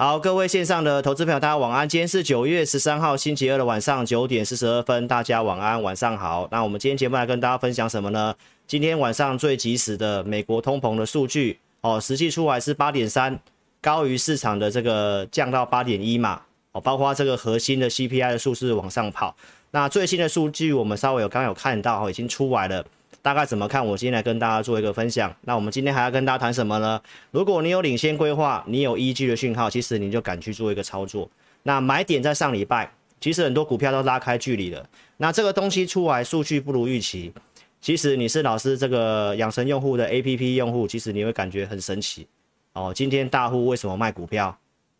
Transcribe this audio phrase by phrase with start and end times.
[0.00, 1.86] 好，各位线上的投资朋友，大家晚安。
[1.86, 6.48] 今天是九月十三号星期二的晚上九点四十二分，大家晚安，晚上好。
[6.50, 8.34] 那我们今天节目来跟大家分享什么呢？
[8.66, 13.38] 今天晚上最及时的美国通膨的数据哦，实际出来是八点三，
[13.82, 16.40] 高于市场的这个降到八点一嘛。
[16.72, 19.36] 哦，包括这个核心的 CPI 的数字往上跑。
[19.72, 22.82] 那最新的数据我们稍微有刚刚有看到，已经出来了。
[23.22, 23.86] 大概怎么看？
[23.86, 25.34] 我今天来跟大家做一个分享。
[25.42, 27.00] 那我们今天还要跟大家谈什么呢？
[27.30, 31.30] 如果你有领先规划，你有依据的讯号，其实你就敢去做一个操作。
[31.62, 32.90] 那买点在上礼拜，
[33.20, 34.86] 其实很多股票都拉开距离了。
[35.18, 37.32] 那这个东西出来，数据不如预期，
[37.80, 42.26] 其实你是老师这个养成用户的 APP 用户，其实你会感觉很神奇
[42.72, 42.92] 哦。
[42.94, 44.56] 今天大户为什么卖股票？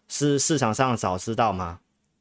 [0.08, 1.78] 是市场上早知道吗？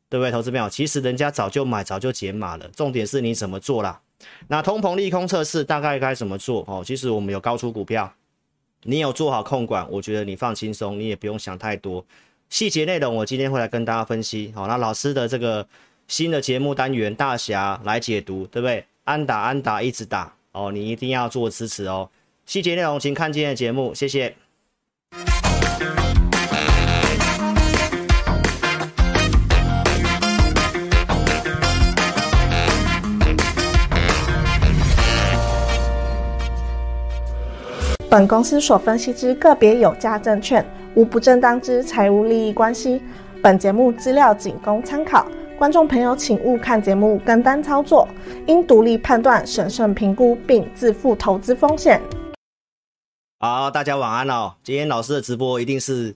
[0.07, 0.69] 对不对，投资朋友？
[0.69, 2.67] 其实人家早就买，早就解码了。
[2.69, 3.99] 重点是你怎么做啦？
[4.47, 6.63] 那通膨利空测试大概该怎么做？
[6.67, 8.11] 哦，其实我们有高出股票，
[8.83, 12.05] 你有做好控管，我觉得你放轻松，你也不用想太多
[12.49, 13.15] 细节内容。
[13.15, 14.51] 我今天会来跟大家分析。
[14.55, 15.67] 好，那老师的这个
[16.07, 18.85] 新的节目单元大侠来解读，对不对？
[19.03, 22.09] 安打安打一直打哦，你一定要做支持哦。
[22.45, 24.35] 细节内容请看今天的节目，谢谢。
[38.09, 40.65] 本公司所分析之个别有价证券，
[40.95, 42.99] 无不正当之财务利益关系。
[43.39, 45.27] 本节目资料仅供参考，
[45.59, 48.07] 观众朋友请勿看节目跟单操作，
[48.47, 52.01] 应独立判断、审慎评估并自负投资风险。
[53.38, 54.55] 好，大家晚安哦。
[54.63, 56.16] 今天老师的直播一定是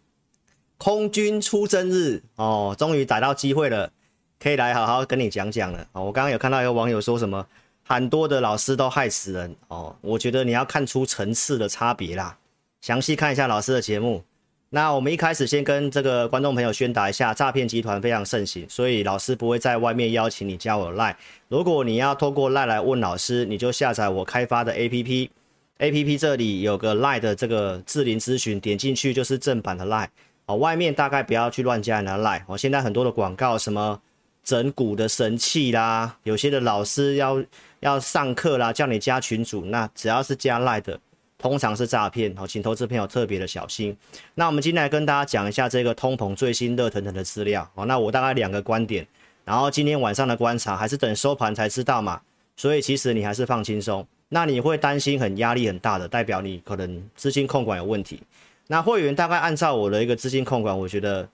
[0.79, 3.91] 空军出征日哦，终于逮到机会了，
[4.39, 5.85] 可以来好好跟你讲讲了。
[5.93, 7.45] 我刚刚有看到一个网友说什么？
[7.85, 12.37] 很多的老师都害死人哦，我觉得你要看出层次的差别啦。
[12.81, 14.23] 详细看一下老师的节目。
[14.69, 21.15] 那我们一开始先跟这个观众朋友宣达一下，诈骗集团非常盛行，所以老师不会在外面邀请你加我 Line。
[21.47, 25.29] 如果你要透过 Line 来问老师，你就下载我开发的 APP。
[25.77, 30.07] APP 这里有个 Line 的这个智霖咨询，点进去就是正版的 Line
[30.47, 30.55] 哦。
[30.55, 32.57] 外面大概不要去乱加人的 Line 哦。
[32.57, 34.01] 现在很多的广告，什么
[34.43, 37.43] 整蛊的神器啦，有些的老师要。
[37.83, 40.97] 要上课啦，叫你加群主，那只要是加赖的，
[41.37, 43.95] 通常是诈骗哦，请投资朋友特别的小心。
[44.35, 47.85] 那我们今天来跟大家讲一下这个通膨最新热腾腾的资料哦。
[47.85, 49.05] 那我大概两个观点，
[49.43, 52.21] 然后今天晚上的观察还是等收盘才知道嘛，
[52.55, 54.05] 所以其实你还是放轻松。
[54.29, 58.21] 那你会担心很压力很大的，代表你可能资金控管有问题。
[58.67, 61.27] 那会员大概按照我的一个资金控管，我觉得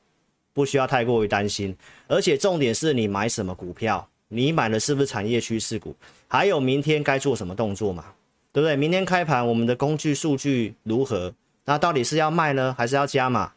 [0.52, 1.78] 不需要太过于担心，
[2.08, 4.10] 而且重点是你买什么股票。
[4.30, 5.96] 你买的是不是产业趋势股？
[6.28, 8.06] 还有明天该做什么动作嘛？
[8.54, 8.76] 对不对？
[8.76, 11.34] 明天开盘我们的工具数据如何？
[11.66, 13.52] 那到底是要卖呢，还是要加码？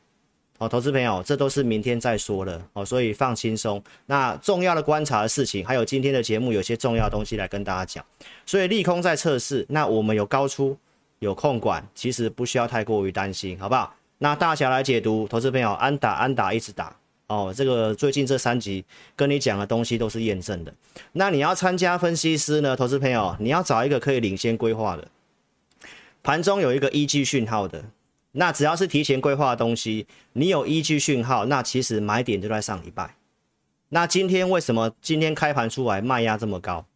[0.59, 3.83] 哦，投资朋友，这都是明天再说了哦，所以放轻松。
[4.07, 8.05] 那重要的观察的事情，还有今天的节目有些重要东西来跟大家讲。
[8.47, 10.77] 所以利空在测试，那我们有高出，
[11.19, 13.95] 有控管，其实不需要太过于担心，好不好？
[14.19, 16.95] 那大侠来解读，投资朋友安打安打一直打。
[17.29, 18.85] 哦，这个最近这三集
[19.17, 20.75] 跟你讲的东西都是验证的。
[21.13, 25.09] 那你要参加分析师呢，投资朋友，你要找一个可以领先规划的，
[26.23, 27.83] 盘中有一个依据讯号的。
[28.33, 33.15] 那只要是提前规划的东西，你有依据讯号，那其实买点就在上礼拜。
[33.91, 36.87] 那今天为什么今天开盘出来卖压这么高，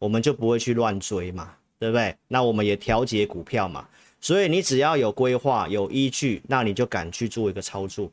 [0.00, 2.16] 我们就不会去乱追嘛，对不对？
[2.26, 3.88] 那我们也调节股票嘛，
[4.20, 8.10] 所以你只要有规划、有依据，那你就敢去做一个操作。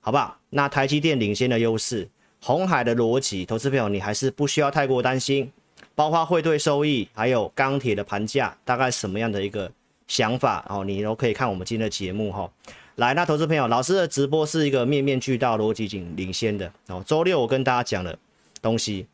[0.00, 0.36] 好不好？
[0.50, 2.08] 那台积电领先的优势，
[2.40, 5.50] 红海的逻辑，投资朋友你还是不需要太过担心。
[5.94, 9.70] 包括汇兑收益，还有钢铁的盘价，大概什么样的一个
[10.06, 10.84] 想法哦？
[10.84, 12.50] 你都可以看我们今天的节目哈、哦。
[12.96, 17.02] 来，那投资朋友，老师的直播是一个面面俱到、逻辑领领先的哦。
[17.06, 18.18] 周六我跟大家讲的
[18.62, 19.06] 东西，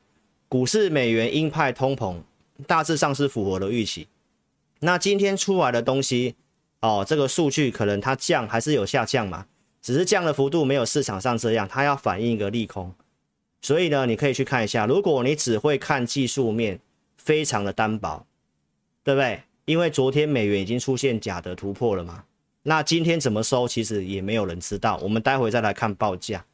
[0.49, 2.17] 股市美元鹰派通膨，
[2.67, 4.07] 大致上是符合了预期。
[4.81, 6.37] 那今天出来的东西
[6.81, 9.47] 哦，这个数据可能它降还是有下降嘛？
[9.87, 12.93] 只是降的幅度没有市场上这样，它要反映一个利空，
[13.63, 14.85] 所以呢，你可以去看一下。
[14.85, 16.81] 如果你只会看技术面，
[17.17, 18.27] 非常的单薄，
[19.05, 19.43] 对不对？
[19.65, 22.25] 因为昨天美元已经出现假的突破了嘛，
[22.65, 24.97] 那今天怎么收，其实也没有人知道。
[24.97, 26.45] 我们待会再来看报价。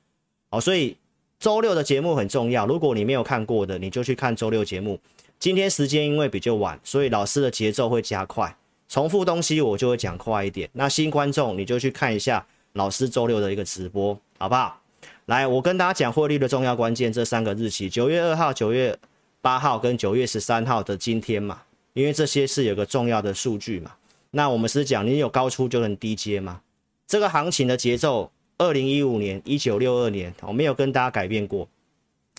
[0.50, 0.98] 好，所以
[1.38, 2.66] 周六的节目很重要。
[2.66, 5.00] 如果你没有看过的，你就去看周六节目。
[5.38, 8.54] 今天时间因为比较晚，所以老师的节奏会加快，
[8.90, 10.68] 重复东西我就会讲快一点。
[10.74, 12.46] 那新观众你就去看一下。
[12.74, 14.80] 老师周六的一个直播，好不好？
[15.26, 18.98] 来，我跟大家讲获利的重要关键，这三个日期：九月二号、九月
[19.40, 23.92] 八号跟九月十三号的今天嘛，因为这些是有个重要的数据嘛。
[24.30, 26.60] 那我们是讲，你有高出就能低接嘛？
[27.06, 31.68] 这个行情的节奏二零一五年、一九六二年，我没有跟大家改变过，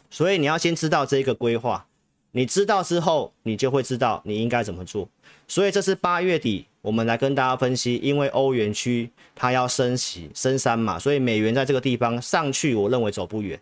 [0.09, 1.85] 所以你要先知道这个规划，
[2.31, 5.07] 你知道之后，你就会知道你应该怎么做。
[5.47, 13.57] 所以这是八月底，我们来跟大家分析，因为欧元区它要升息升三嘛，所以美元在这个地方上去，我认为走不远。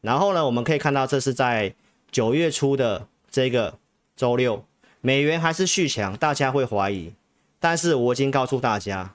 [0.00, 1.74] 然后呢，我们可以看到这是在
[2.10, 3.78] 九月初的这个
[4.16, 4.64] 周六，
[5.02, 7.12] 美元还是续强，大家会怀疑，
[7.60, 9.14] 但是我已经告诉大家，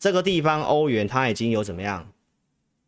[0.00, 2.10] 这个地方欧元它已经有怎么样，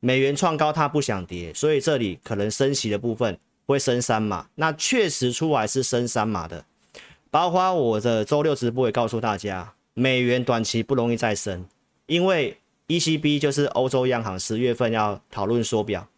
[0.00, 6.64] 美元创高它不想跌，所以这里可能升息的部分会升三码，那确实出来是升三码的。
[7.30, 11.66] 包括我的周六直播也告诉大家，美元短期不容易再升，
[12.06, 12.56] 因为
[12.88, 16.08] ECB 就是欧洲央行十月份要讨论缩表，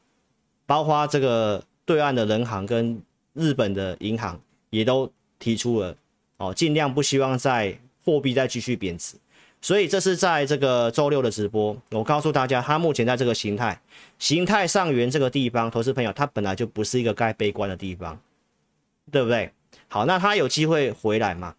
[0.67, 3.01] 包括这个对岸的人行跟
[3.33, 4.41] 日本的银行
[4.71, 5.97] 也都提出了
[6.37, 9.17] 哦，尽量不希望在货币再继续贬值，
[9.61, 13.81] 所以这是在这个周六的直播，我告诉大家，它目前在这个形态，
[14.19, 18.19] 形态上缘这个地方，投资朋友它本来就不是一个该悲观的地方，
[19.11, 19.51] 对不对？
[19.89, 21.55] 好，那它有机会回来嘛？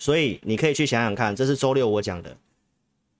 [0.00, 2.34] 所以你可以去想想看，这是周六我讲的。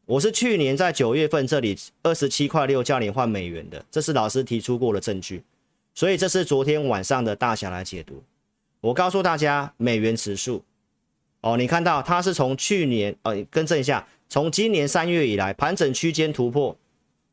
[0.06, 5.44] 我是去年在九月份这里二十七块六叫你换美元的，这是老师提出过的证据。
[5.94, 8.24] 所以这是昨天晚上的大侠来解读。
[8.80, 10.64] 我告诉大家，美元指数
[11.42, 16.74] 哦，你看到它是从去年呃，更正一下，从今年三月以来盘整区间突破，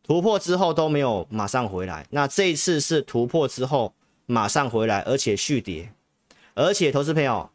[0.04, 2.06] 突破之后都没有马上回来。
[2.10, 3.94] 那这一次是突破之后
[4.26, 5.90] 马上回来，而且续跌。
[6.54, 7.50] 而且，投资朋友，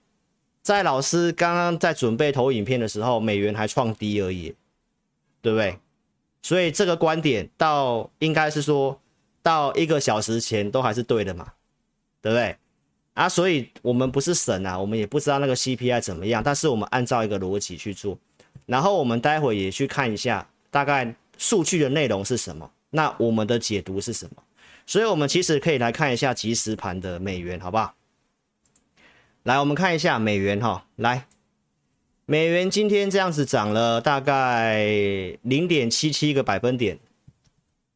[0.63, 4.55] 在老师刚刚在准备投影片的时候，美元还创低而已，
[5.41, 5.79] 对不对？
[6.41, 9.01] 所以这个观点到应该是说
[9.43, 11.53] 到一个小时前都还是对的嘛，
[12.21, 12.57] 对不对？
[13.15, 18.17] 啊，所以我们不是神啊，我们也不知道那个 CPI 怎么样，但是我们按照一个逻辑去做，
[18.67, 24.43] 然后我们待会也去看一下大概数据的内容是什么，那我们的解读是什么？
[24.87, 27.95] 所以我们其实可以来看一下即时盘的美元，好不好？
[29.45, 30.87] 来，我们看一下美元哈。
[30.95, 31.27] 来，
[32.27, 34.87] 美元今天这样子涨了大概
[35.43, 37.01] 零点七七个百分点，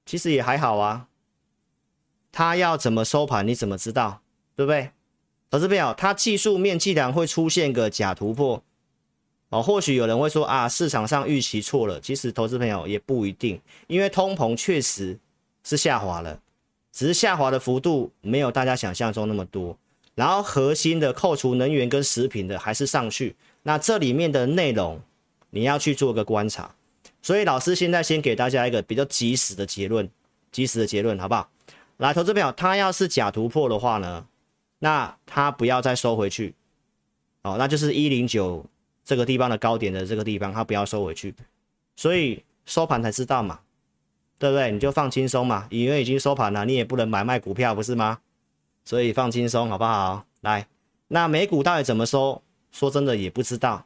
[0.05, 1.07] 其实也还好啊。
[2.33, 4.23] 它要怎么收盘，你怎么知道？
[4.57, 4.91] 对不对？
[5.49, 8.61] 投资朋友，它技术面既然会出现个假突破
[9.51, 12.01] 哦，或许有人会说啊，市场上预期错了。
[12.01, 15.17] 其实投资朋友也不一定，因为通膨确实
[15.63, 16.41] 是下滑了，
[16.93, 19.79] 只是下滑的幅度没有大家想象中那么多。
[20.17, 25.01] 然后核心的扣除能源跟食品的还是上去，那这里面的内容
[25.51, 26.75] 你要去做个观察。
[27.23, 30.09] 所以老师现在先给大家一个比较及时的结论，
[30.51, 31.49] 及时的结论好不好？
[31.99, 34.27] 来，投资朋友，他要是假突破的话呢，
[34.79, 36.55] 那他不要再收回去，
[37.43, 38.65] 哦，那就是一零九
[39.05, 41.35] 这个地方的高点的这个地方，他不要收回去。
[41.95, 43.61] 所以收盘才知道嘛，
[44.39, 44.71] 对不对？
[44.71, 48.19] 你就放轻松嘛，因为已经收盘了，你也不能买卖股票，不是吗？
[48.87, 50.25] 所以放轻松好不好？
[50.41, 50.67] 来，
[51.09, 52.41] 那美股到底怎么收？
[52.73, 53.85] 说真的也不知道，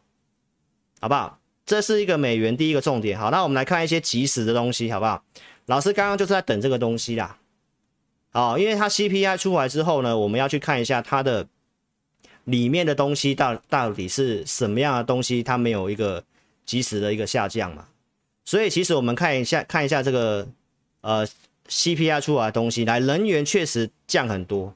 [1.01, 1.41] 好不好？
[1.65, 3.19] 这是一个美元第一个重点。
[3.19, 5.25] 好，那我们来看一些即时的东西，好不好？
[5.67, 7.39] 老师刚刚就是在等这个东西啦。
[8.33, 11.47] 好，因为它 CPI 出来之后呢，我们要去看一下它的
[12.45, 16.25] 里面的东西到到底是什么样的东西，它没有一个
[16.67, 17.87] 即时的一个下降嘛。
[18.45, 20.49] 所以其实我们看一下看一下这个
[21.03, 21.27] 呃
[21.69, 24.75] CPI 出来的东西，来，能源确实降很多。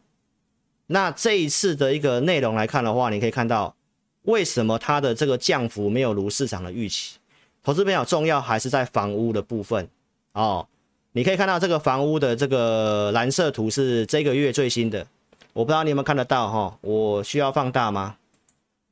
[0.87, 3.75] 那这一次的一个内容来看的话，你可以看到
[4.23, 7.19] 为什么它的这个降幅没有如市场的预期。
[7.63, 9.89] 投资比较重要还是在房屋的部分
[10.33, 10.67] 哦。
[11.13, 15.07] 你可以看到这个房屋的这个蓝色图是这个月最新的，
[15.53, 16.79] 我不知道你有没有看得到哈？
[16.81, 18.17] 我需要放大吗？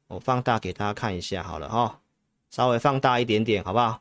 [0.09, 1.99] 我放大给大家看一下好了哈，
[2.51, 4.01] 稍微放大一点点好不好？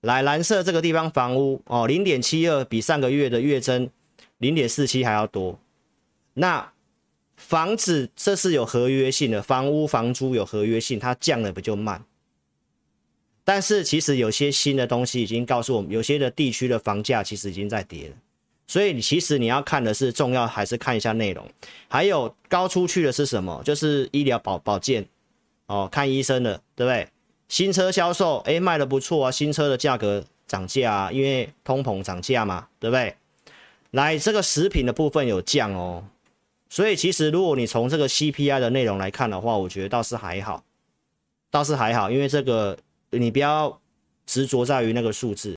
[0.00, 3.88] 来，蓝色这个地方房屋哦，零点七二比上个月的月增
[4.38, 5.58] 零点四七还要多。
[6.34, 6.72] 那
[7.36, 12.02] 房子这是有合约性的，房屋房租有合约性，它降的比较慢。
[13.44, 18.16] 但是其实有些新的东西已经告诉我们，有些的地区的房价其实已经在跌了。
[18.66, 21.48] 所以你其实你要看的是重要还是看一下内容。
[21.86, 23.62] 还有高出去的是什么？
[23.64, 25.06] 就是医疗保保健
[25.66, 27.06] 哦，看医生的，对不对？
[27.48, 33.14] 新车销售，诶，卖的不错啊，新车的价格涨价啊，因为通膨涨价嘛，对不对？
[33.92, 36.02] 来，这个食品的部分有降哦。
[36.68, 40.64] 所以其实，如果你从这个 CPI 的内容来看的话，我觉得倒是还好，
[41.50, 42.76] 倒是还好，因为这个
[43.10, 43.80] 你不要
[44.26, 45.54] 执着在于那个数字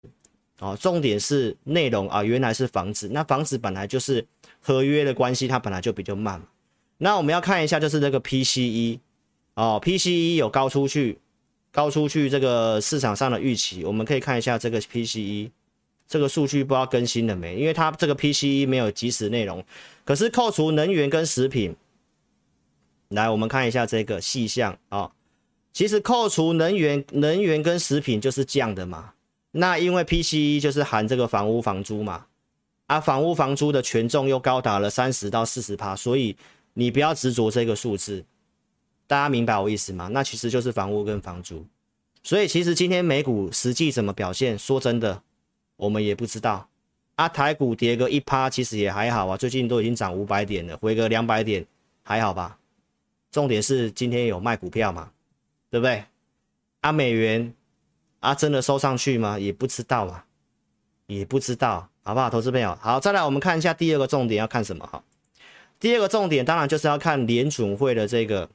[0.60, 4.26] 哦，重点是内容啊，原来是房子，那房子本来就是
[4.60, 6.42] 合约的关系，它本来就比较慢。
[6.98, 9.00] 那我们要看一下，就是这个 PCE
[9.56, 11.18] 哦，PCE 有高出去，
[11.72, 15.50] 高出去这个市场上的预期，我们可以看一下这个 PCE，
[16.10, 17.56] 这个数据不知道更新了没？
[17.56, 19.64] 因为它这个 PCE 没有及时内容，
[20.04, 21.76] 可是扣除能源跟食品，
[23.10, 25.12] 来我们看一下这个细项啊。
[25.72, 29.14] 其实扣除能源、能源跟食品就是降的嘛。
[29.52, 32.26] 那因为 PCE 就是含这个房屋房租嘛，
[32.88, 36.36] 啊，房屋房租的权重又高达了三十到四十趴，所以
[36.74, 38.26] 你不要执着这个数字。
[39.06, 40.08] 大家明白我意思吗？
[40.12, 41.64] 那其实就是房屋跟房租。
[42.24, 45.22] 所以其实今天美股实际怎么表现，说真的，
[45.80, 46.68] 我们也不知道。
[47.16, 49.36] 啊，台股跌个一趴，其实也还好啊。
[49.36, 51.66] 最近都已经涨五百点了，回个两百点
[52.04, 52.58] 还好吧？
[53.32, 55.12] 重点是今天有卖股票嘛，
[55.70, 56.04] 对不对？
[56.82, 57.54] 啊，美元。
[58.22, 59.40] 啊，真的收上去吗？
[59.40, 60.26] 也不知道啊，
[61.08, 62.30] 也不知道，好不好？
[62.30, 65.02] 投资朋友，好，再来我们看一下第二个重点要看什么哈？
[65.80, 68.50] 第二个重点当然就是要看联准会的这个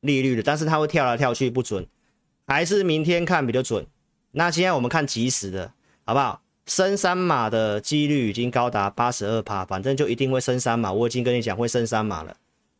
[0.00, 1.86] 利率的，但是它会跳来跳去不准，
[2.46, 3.86] 还是明天看比较准。
[4.32, 5.72] 那现在我们看即时的，
[6.12, 6.38] 好不好？
[6.66, 10.92] 升三码的几率已经高达八十二趴，反正就一定会升三码。
[10.92, 12.36] 我已经跟你讲会升三码了，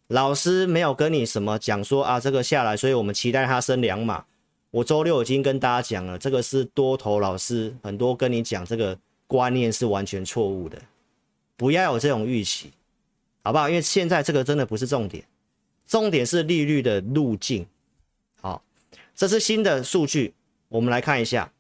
[0.09, 4.23] 老师没有跟你什么讲说啊，这个下来，所以我们期待它升两码。
[4.71, 8.95] 我周六已经跟大家讲了，这个是多头老师很多跟你讲，这个
[9.27, 10.79] 观念是完全错误的，
[11.57, 12.71] 不要有这种预期，
[13.43, 13.67] 好不好？
[13.67, 15.25] 因为现在这个真的不是重点，
[15.87, 17.67] 重点是利率的路径。
[18.43, 18.63] 好，
[19.17, 20.35] 这是新的数据，
[20.69, 21.51] 我们来看一下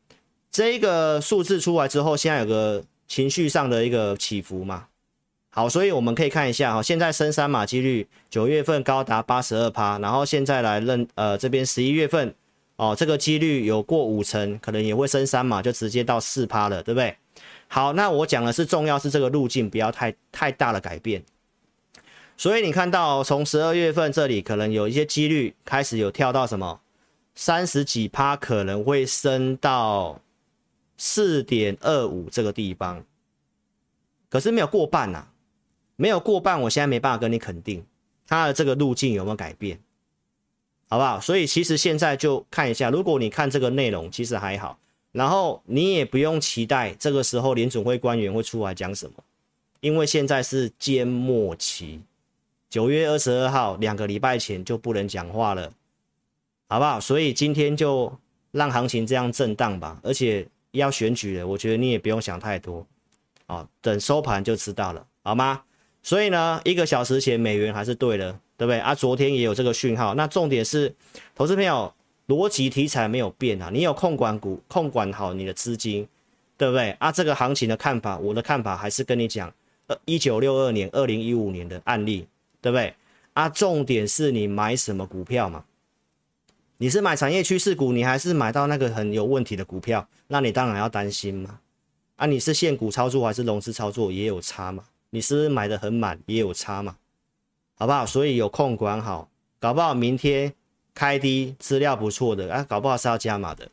[0.52, 4.86] 这个数字出来之后，现在有个情绪上的一个起伏嘛。
[5.50, 12.34] 好，所以我们可以看一下哈，现在升三码几率九月份高达八十二趴，然后现在来认呃这边十一月份。
[12.76, 17.14] 哦，这个几率有过五成，可能也会升三码，就直接到四趴了，对不对？
[17.68, 21.22] 好，那我讲的是重要是这个路径不要太太大的改变。
[22.36, 26.80] 所以你看到从十二月份这里可能有一些几率开始有跳到什么
[27.34, 30.18] 三十几趴，可能会升到
[30.96, 33.04] 四点二五这个地方，
[34.28, 35.32] 可是没有过半呐、啊，
[35.96, 37.84] 没有过半，我现在没办法跟你肯定
[38.26, 39.80] 它的这个路径有没有改变。
[40.88, 41.18] 好不好？
[41.18, 44.78] 所以其实现在就看一下，如果你看这个内容，其实还好。
[45.10, 49.14] 然后你也不用期待这个时候联准会官员会出来讲什么，
[49.80, 52.00] 因为现在是缄默期，
[52.68, 55.72] 九月二十二号两个礼拜前就不能讲话了，
[56.68, 57.00] 好不好？
[57.00, 58.14] 所以今天就
[58.50, 59.98] 让行情这样震荡吧。
[60.02, 62.86] 而且要选举了，我觉得你也不用想太多，
[63.46, 65.62] 啊，等收盘就知道了，好吗？
[66.02, 68.38] 所以呢，一个小时前美元还是对的。
[68.54, 68.94] 对不对啊？
[68.94, 70.14] 昨天也有这个讯号。
[70.14, 70.94] 那重点是，
[71.34, 71.92] 投资朋友
[72.28, 73.68] 逻辑题材没有变啊。
[73.72, 76.06] 你有控管股，控管好你的资金，
[76.56, 77.10] 对不对啊？
[77.10, 79.52] 这个行情的看法，我的看法还是跟你讲，
[79.88, 82.24] 呃，一九六二年、二零一五年的案例，
[82.60, 82.94] 对不对
[83.32, 83.48] 啊？
[83.48, 85.64] 重点是你买什么股票嘛？
[86.82, 90.04] 你是买产业趋势股，你还是买到那个很有问题的股票？
[90.26, 91.60] 那你当然要担心嘛。
[92.16, 94.82] 啊，你是现股操作还是融资操作也有差嘛？
[95.10, 96.96] 你是不是买的很满也有差嘛？
[97.74, 98.04] 好不好？
[98.04, 100.52] 所以有控管好，搞不好明天
[100.92, 103.70] 开低，资料不错的啊，搞不好是要加码的。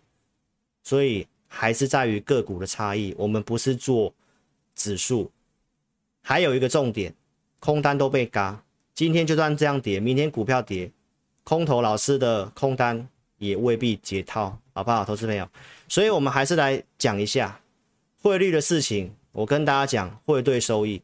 [0.84, 3.16] 所以还是在于个股的差异。
[3.18, 4.14] 我们不是做
[4.76, 5.32] 指数，
[6.22, 7.12] 还有一个重点，
[7.60, 8.64] 空单都被嘎。
[8.94, 10.92] 今天就算这样跌，明天股票跌，
[11.50, 15.50] 空头老师的空单也未必解套，好不好，投资朋友？
[15.88, 17.60] 所以我们还是来讲一下
[18.22, 19.12] 汇率的事情。
[19.32, 21.02] 我跟大家讲汇兑收益。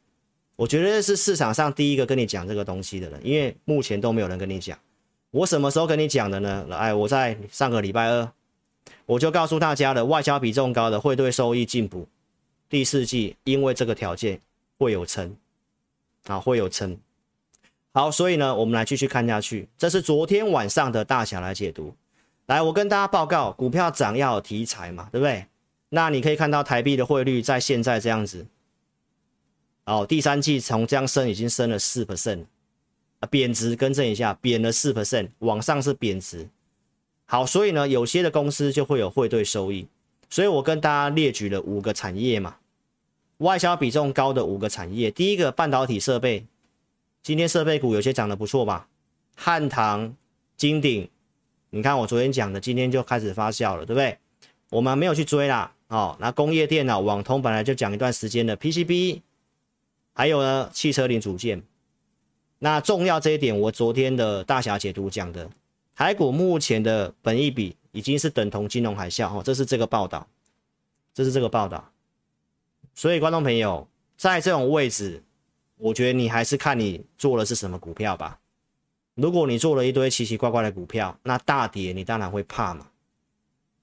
[0.56, 4.78] 我觉得是市场上第一个跟你讲这个东西的人，因为目前都没有人跟你讲。
[5.32, 6.68] 我什么时候跟你讲的呢？
[6.74, 8.32] 哎，我在上个礼拜二，
[9.08, 12.08] 我就告诉大家了，外销比重高的汇兑收益进补，
[12.70, 14.40] 第四季因为这个条件
[14.78, 15.36] 会有撑，
[16.28, 16.96] 啊，会有撑。
[17.96, 19.70] 好，所以呢，我们来继续看下去。
[19.78, 21.96] 这是昨天晚上的大侠来解读。
[22.48, 25.46] 来，我跟大家报告，股票涨要有题材嘛，对不对？
[25.88, 28.46] 那你可以看到台币的汇率在现在这样子。
[29.86, 32.44] 哦，第三季从这样升已经升了四 percent，
[33.22, 36.50] 啊，贬值更正一下，贬了四 percent，往上是贬值。
[37.24, 39.88] 好，所以呢，有些的公司就会有汇兑收益。
[40.30, 42.58] 所以我跟大家列举了五个产业嘛，
[43.38, 45.10] 外销比重高的五个产业。
[45.10, 46.46] 第一个半导体设备，
[47.26, 48.88] 今天设备股有些涨得不错吧？
[49.36, 50.16] 汉唐、
[50.56, 51.10] 金鼎，
[51.72, 54.16] 你看我昨天讲的，今天就开始发酵了，对不对？
[54.70, 55.74] 我们没有去追啦。
[55.88, 59.22] 哦，那工业电脑、网通本来就讲一段时间的 PCB。
[60.14, 61.64] 还有呢，汽车零组件，
[62.60, 65.50] 那重要这一点，我昨天的大侠解读讲的，
[65.96, 70.28] 台股目前的本益比已经是等同金融海啸哦，这是这个报道，
[71.12, 71.92] 这是这个报道，
[72.94, 75.24] 所以观众朋友在这种位置，
[75.78, 78.40] 我觉得你还是看你做的是什么股票吧。
[79.16, 82.88] 如果你做了一堆奇奇怪怪的股票，那大跌你当然会怕嘛，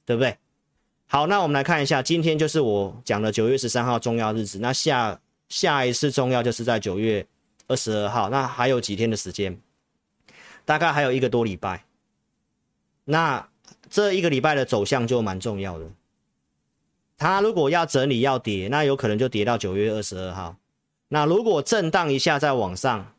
[0.05, 0.37] 对不对？
[1.07, 4.59] 好，那我们来看一下，今天就是我讲的九月十三号重要日子。
[4.59, 7.27] 那下下一次重要就是在九月
[7.67, 9.59] 二十二号，那还有几天的时间，
[10.65, 11.85] 大概还有一个多礼拜。
[13.05, 13.47] 那
[13.91, 15.87] 这一个礼拜的走向就蛮重要的。
[17.19, 20.57] 它如果要整理要跌，那有可能就跌到九月二十二号。
[21.12, 23.14] 那如果震荡一下再往上，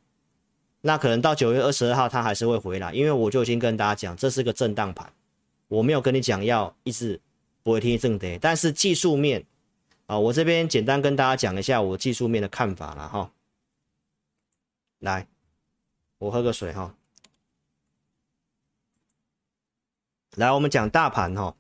[0.82, 5.14] 那可能到九月二十二号它还是会回来，因为我就已经跟大家讲，这是个震荡盘，
[5.68, 7.22] 我没有跟你讲要一直。
[7.66, 9.46] 不会听正跌，但是技术面
[10.06, 13.32] 啊，我这边简单跟大家讲一下我技术面的看法了哈。
[15.00, 15.26] 来，
[16.18, 16.94] 我喝个水哈。
[20.36, 21.56] 来，我们讲大盘哈，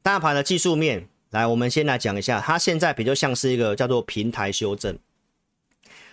[0.00, 4.96] 大盘的技术面，来，我们先来讲一下，它现在比较像是一个叫做平台修正。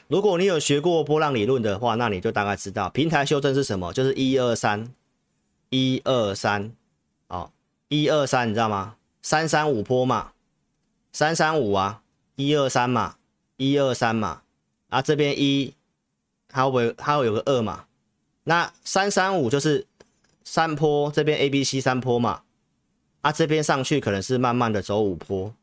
[0.08, 4.92] 如果你有学过波浪理论的话，那你就大概知道平台修正是什么，就是一二三，
[5.70, 6.74] 一二三。
[7.90, 8.96] 一二三，你知道吗？
[9.22, 10.32] 三三五波嘛，
[11.12, 12.02] 三三五啊，
[12.36, 13.18] 一二三嘛，
[13.58, 14.42] 一二三嘛，
[14.88, 15.76] 啊这边一，
[16.52, 17.84] 还有不会它会有个二嘛？
[18.46, 19.86] 那三三五就是
[20.46, 22.44] 三波，这边 A B C 三波嘛，
[23.22, 25.54] 啊这边上去可能是慢慢的走五波。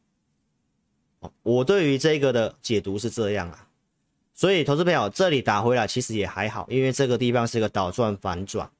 [1.43, 3.67] 我对于这个的解读是这样啊，
[4.33, 8.71] 所以投资朋友这里打回来其实也还好，因为这个地方是一个倒转反转，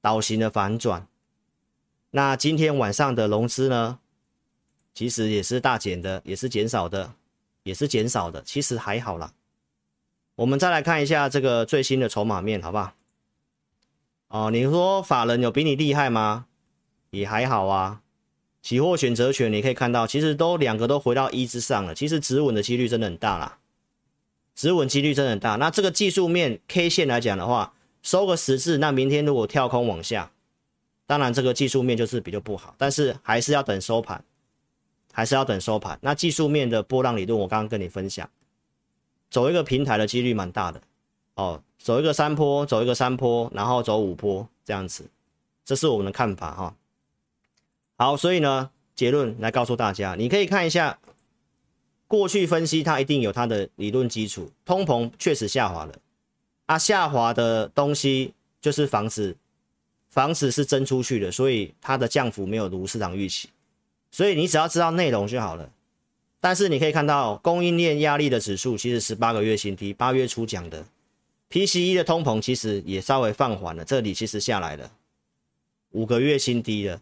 [0.00, 1.06] 倒型的反转。
[2.10, 4.00] 那今天晚上的融资呢，
[4.92, 7.14] 其实也是大减的，也是减少的，
[7.62, 9.32] 也是减少的，其实还好啦。
[10.34, 12.94] 我们再来看一下这个最新的筹码面，好不好？
[14.28, 16.46] 哦，你说法人有比你厉害吗？
[17.10, 18.02] 也还好啊。
[18.60, 23.58] 期货选择权你可以看到，其实都两个都回到一之上了，其实止稳的几率真的很大啦，
[24.54, 25.56] 止稳几率真的很大。
[25.56, 27.72] 那这个技术面 K 线来讲的话，
[28.02, 30.32] 收个十字，那明天如果跳空往下。
[31.06, 34.22] 当然，这个技术面就是比较不好，但是还是要等收盘，
[35.10, 35.98] 还是要等收盘。
[36.02, 38.28] 那技术面的波浪理论，我刚刚跟你分享，
[39.30, 40.82] 走一个平台的几率蛮大的
[41.36, 45.08] 哦，走一个山坡，走一个山坡，然后走五波这样子，
[45.64, 46.74] 这是我们的看法哈。
[47.98, 50.98] 好，所以呢，结论来告诉大家，你可以看一下
[52.06, 54.50] 过去分析，它一定有它的理论基础。
[54.64, 55.94] 通膨确实下滑了，
[56.66, 59.36] 啊，下滑的东西就是房子。
[60.08, 63.50] 房子是增出去的，所以它的降幅没有如市场预期，
[64.10, 65.70] 所以你只要知道内容就好了。
[66.40, 70.86] 但是你可以看到供应链压力的指数其实十八个月新低，八月初讲的
[71.50, 74.90] PCE 的通膨其实也稍微放缓了，这里其实下来了
[75.90, 77.00] 五个月新低了。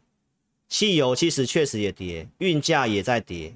[0.69, 3.55] 汽油其实确实也跌，运价也在跌，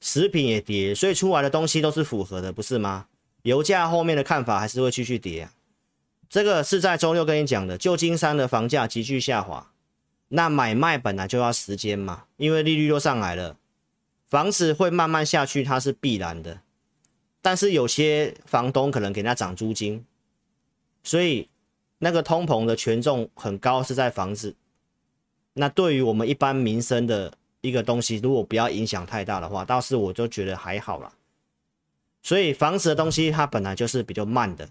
[0.00, 3.06] 食品也跌，所以出来的东西都是符合的，不是吗？
[3.42, 5.52] 油价后面的看法还是会继续跌啊。
[6.28, 9.72] 这个是在周六跟你讲的，旧金山的房价急剧下滑，
[10.28, 13.56] 那买卖本来就要时间嘛，因为利率又上来了，
[14.26, 16.60] 房子会慢慢下去，它是必然的。
[17.40, 20.04] 但是有些房东可能给他涨租金，
[21.02, 21.48] 所以
[21.98, 24.54] 那个通膨的权重很高是在房子。
[25.58, 31.12] 那对于我们一般民生的一个东西，如果不要影响太大的话，倒是我就觉得还好啦。
[32.22, 34.68] 所以房子的东西它本来就是比较慢的。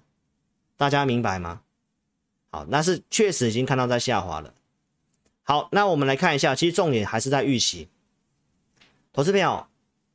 [0.78, 1.62] 大家明白吗？
[2.50, 4.54] 好，那是确实已经看到在下滑了。
[5.44, 7.88] 好，那我们来看一下，其实重点还是在预期。
[9.12, 9.66] 投资朋友，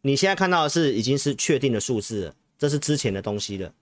[0.01, 3.73] 你现在看到的是已经是确定的数字了，这是之前的东西了。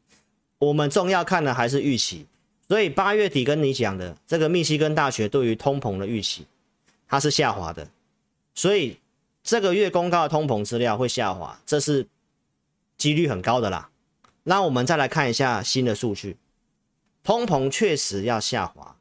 [0.58, 2.26] 我们重要看的还是预期。
[2.68, 6.46] 所以八月底跟你讲的这个密西根大学对于通膨的预期，
[7.10, 7.90] 它是下滑的。
[8.54, 8.98] 所以
[9.42, 12.06] 这个月公告的通膨资料会下滑，这是
[12.96, 13.90] 几率很高的啦。
[14.44, 16.36] 那我们再来看一下新的数据。
[17.22, 18.96] 通膨确实要下滑，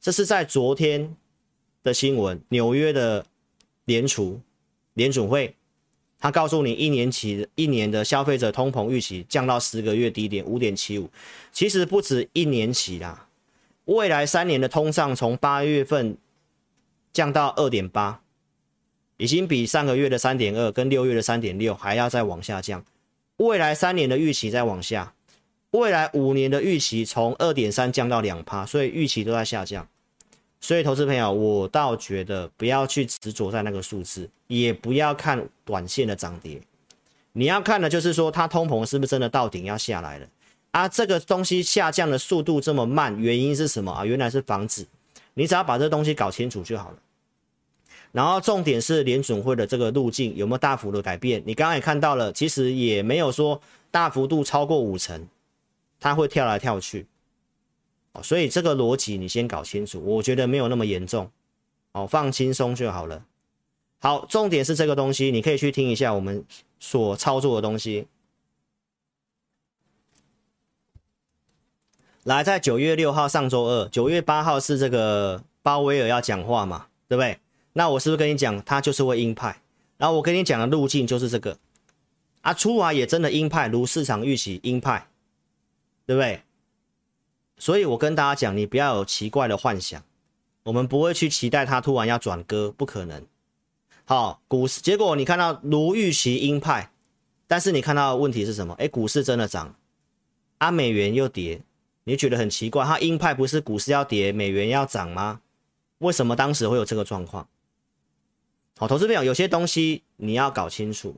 [0.00, 1.16] 这是在昨天
[1.82, 2.38] 的新闻。
[2.50, 3.24] 纽约的
[3.86, 4.40] 联储
[4.92, 5.56] 联准会，
[6.18, 11.08] 他告诉你，一年期一年的消费者通膨预期降到十个月低点五点七五。
[11.52, 13.26] 其实不止一年期啦，
[13.86, 16.16] 未来三年的通胀从八月份
[17.12, 18.20] 降到二点八，
[19.16, 22.84] 已经比上个月的三点二跟六月的三点六还要再往下降。
[23.36, 25.14] 未来三年的预期再往下。
[25.72, 29.88] 未来五年的预期从二点三降到两趴，所以预期都在下降。
[30.60, 36.60] 所以投资朋友，我倒觉得不要去执着在那个数字，也不要看短线的涨跌。
[37.32, 40.26] 你要看的就是说，它通膨是不是真的到顶要下来了？
[40.72, 44.04] 啊，这个东西下降的速度这么慢，原因是什么啊？
[44.04, 44.86] 原来是房子。
[45.34, 46.96] 你只要把这东西搞清楚就好了。
[48.12, 51.42] 然后重点是联准会的这个路径有没有大幅的改变？
[51.46, 55.26] 你刚刚也看到了，其实也没有说大幅度超过五成。
[56.04, 57.06] 它会跳来跳去，
[58.12, 61.30] 哦，所以这个逻辑你先搞清楚，我觉得没有那么严重，
[61.92, 63.24] 哦，放轻松就好了。
[64.00, 66.44] 好，重点是这个东西，你可以去听一下我们
[66.80, 68.08] 所操作的东西。
[72.24, 77.38] 来，在九月六号上周二，九月八号是这个鲍威尔要讲话嘛，对不对？
[77.72, 79.60] 那我是不是跟你讲，他就是会鹰派？
[79.96, 81.58] 然后我跟你讲的路径就是这个
[82.42, 85.08] 啊，出来也真的鹰派，如市场预期鹰派，
[86.06, 86.42] 对不对？
[87.58, 90.00] 所以我跟大家讲，你不要有奇怪的幻想，
[90.62, 93.20] 我们不会去期待他突然要转鸽，不可能。
[94.04, 96.92] 好，股市结果你看到如预期鹰派，
[97.48, 98.74] 但是你看到的问题是什么？
[98.74, 99.74] 哎，股市真的涨，
[100.58, 101.60] 啊，美元又跌，
[102.04, 105.40] 你觉得很奇怪，他鹰派不是股市要跌，美元要涨吗？
[105.98, 107.48] 为什么当时会有这个状况？
[108.76, 111.16] 好，投资朋友，有些东西你要搞清楚。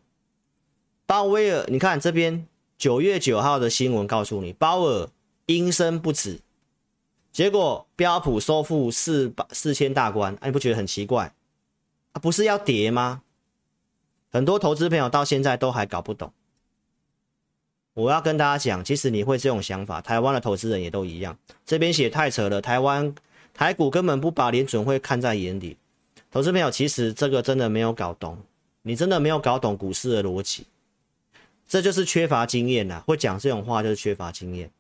[1.07, 5.09] 鲍威尔，你看这边九月九号的新闻告诉你，鲍尔
[5.47, 6.41] 鹰声不止，
[7.33, 11.35] 结果标普收复四百四千大关，哎，你不觉得很奇怪？
[12.13, 13.23] 啊，不是要跌吗？
[14.31, 16.33] 很多投资朋友到现在都还搞不懂。
[17.95, 21.37] 我要跟大家讲，其实你会这种想法，台湾的投资人也都一样。
[21.65, 23.15] 这边写太扯了，台湾
[23.55, 25.77] 台股根本不把联准会看在眼里。
[26.31, 28.39] 投资朋友，其实这个真的没有搞懂，
[28.83, 30.67] 你真的没有搞懂股市的逻辑，
[31.67, 33.03] 这就是缺乏经验呐。
[33.07, 34.71] 会讲这种话就是缺乏经验。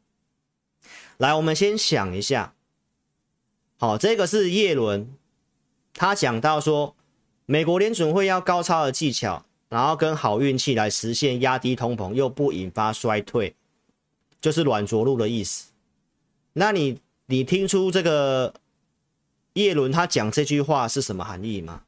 [1.18, 2.52] 来，我们先想一下，
[3.78, 5.08] 好，这个是叶伦，
[5.94, 6.94] 他讲到说。
[7.46, 13.54] 美国联准会要高超的技巧，然后跟好运气来实现压低通膨，又不引发衰退，
[14.40, 15.70] 就是软着陆的意思。
[16.52, 18.54] 那你你听出这个
[19.54, 21.82] 叶伦他讲这句话是什么含义吗？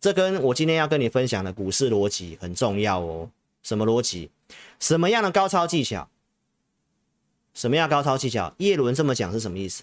[0.00, 3.30] 这跟我今天要跟你分享的股市逻辑很重要哦。
[3.62, 4.30] 什么逻辑？
[4.78, 6.08] 什么样的高超技巧？
[7.54, 8.52] 什么样高超技巧？
[8.58, 9.82] 叶伦这么讲是什么意思？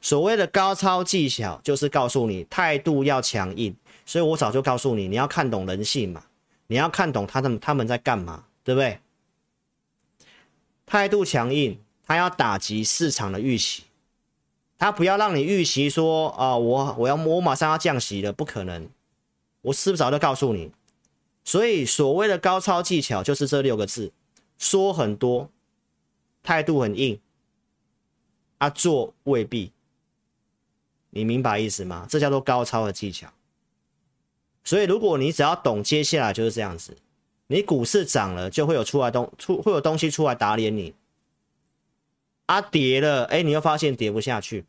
[0.00, 3.76] 所谓的高超技巧，就是告诉你态度要强硬。
[4.06, 6.24] 所以我早就告诉你，你要看懂人性嘛，
[6.72, 8.98] 你要看懂他他们他们在干嘛，对不对？
[10.86, 13.82] 态度强硬，他要打击市场的预期，
[14.78, 18.88] 他不要让你预期说啊，我我要我马上要降息了，不可能。
[19.60, 20.72] 我是不是早就告诉你？
[21.44, 24.10] 所以所谓的高超技巧就是这六个字：
[24.56, 25.50] 说很多，
[26.42, 27.20] 态度很硬，
[28.56, 29.72] 啊，做未必。
[31.10, 32.06] 你明白意思吗？
[32.08, 33.30] 这叫做高超的技巧。
[34.64, 36.96] 所以，如果你只要懂，接下来就是这样子，
[37.48, 40.94] 你股市涨了，就会有出来东出会有东西出来打脸你。
[42.46, 44.64] 啊，跌了，哎，你又发现跌不下去。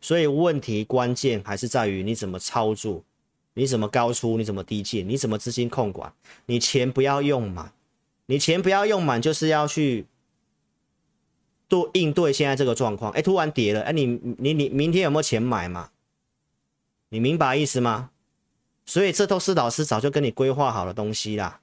[0.00, 3.02] 所以问题关键还是在于你怎么操作，
[3.54, 6.12] 你怎么高出，你怎么低进，你怎么资金控管，
[6.46, 7.72] 你钱不要用满，
[8.26, 10.06] 你钱不要用满，就是要去
[11.68, 13.10] 多应对现在这个状况。
[13.12, 14.06] 哎，突然跌了，哎，你
[14.38, 15.90] 你你明天有没有钱买嘛？
[17.08, 18.10] 你明白意思吗？
[18.84, 21.60] 所以这都是老师早就跟你规划好的东西啦，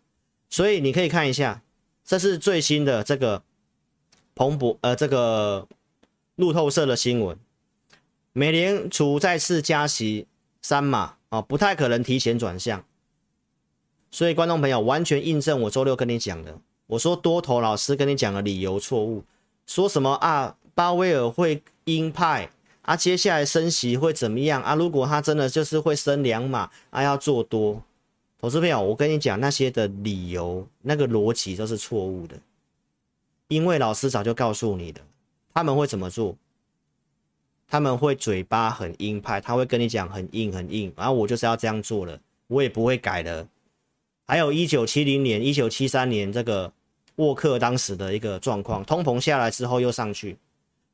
[0.49, 1.61] 所以你可以看一下，
[2.05, 3.43] 这是最新的这个
[4.33, 5.67] 彭博呃这个
[6.35, 7.37] 路透社的新闻，
[8.31, 10.27] 美联储再次加息
[10.61, 12.83] 三码啊，不太可能提前转向。
[14.09, 19.23] 所以观众朋友完全印证我周六跟你讲的，我说多头老师跟你讲的理由错误，
[19.67, 22.49] 说什么啊鲍威尔会鹰派。
[22.89, 24.73] 啊，接下来升息会怎么样啊？
[24.73, 27.83] 如果他真的就是会升两码啊，要做多，
[28.41, 32.35] 投资朋友，我跟你讲那些的理由，那个逻辑都是错误的，
[33.47, 35.01] 因为老师早就告诉你的，
[35.53, 36.35] 他们会怎么做？
[37.67, 43.47] 他们会嘴巴很硬派，他会跟你讲很硬很硬，然后我就是要这样做了，我也不会改的。
[44.25, 46.73] 还有一九七零年、一九七三年这个
[47.17, 50.35] 沃克当时的一个状况，通膨下来之后又上去。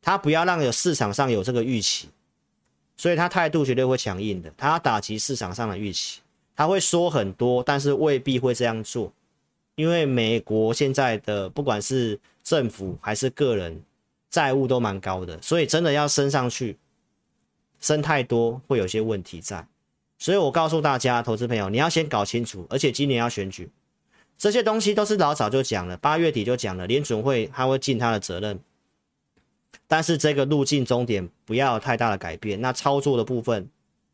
[0.05, 2.07] 他不要让有市场上有这个预期，
[2.95, 4.53] 所以他态度绝对会强硬的。
[4.55, 6.21] 他要打击市场上的预期，
[6.55, 9.11] 他会说很多，但是未必会这样做，
[9.73, 13.81] 因为美国现在的不管是政府还是个人
[14.29, 16.77] 债务都蛮高的，所以真的要升上去，
[17.81, 19.67] 升太多会有些问题在。
[20.19, 23.71] 所以我告诉大家，投资朋友，你要先搞清楚，而且今年要选举，
[24.37, 28.59] 这些东西都是老早就讲了，八月底就讲了，联准会他会尽他的责任。
[29.87, 33.69] 但是这个路径终点不要太大的改变，那操作的部分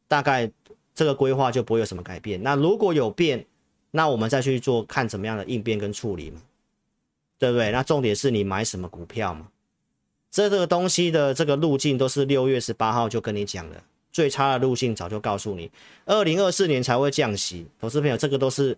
[0.07, 0.51] 大概
[0.93, 2.43] 这个规划就不会有什么改变。
[2.43, 3.45] 那如果有变，
[3.91, 6.41] 那我们再去做看怎么样的应变跟处理嘛，
[7.39, 7.71] 对不对？
[7.71, 9.47] 那重点是你买什么股票嘛？
[10.29, 13.81] 这这个东西的这个路径都是六月十八号就跟你讲了，
[14.11, 15.71] 最差的路径早就告诉你，
[16.05, 17.65] 二零二四年才会降息。
[17.79, 18.77] 投资朋友，这个都是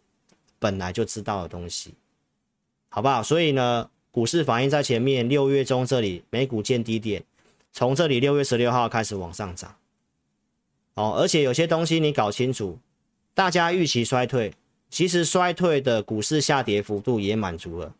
[0.60, 1.95] 本来就知道的东西，
[2.89, 3.23] 好不好？
[3.23, 3.89] 所以呢。
[4.13, 7.23] 股市反映在前面，六月中这里美股见低点，
[7.71, 9.76] 从这里六月十六号开始往上涨。
[10.93, 12.78] 哦，而且有些东西你搞清楚，
[13.34, 14.54] 大家预期衰退，
[14.91, 17.95] 其实衰退的股市下跌幅度也满足了。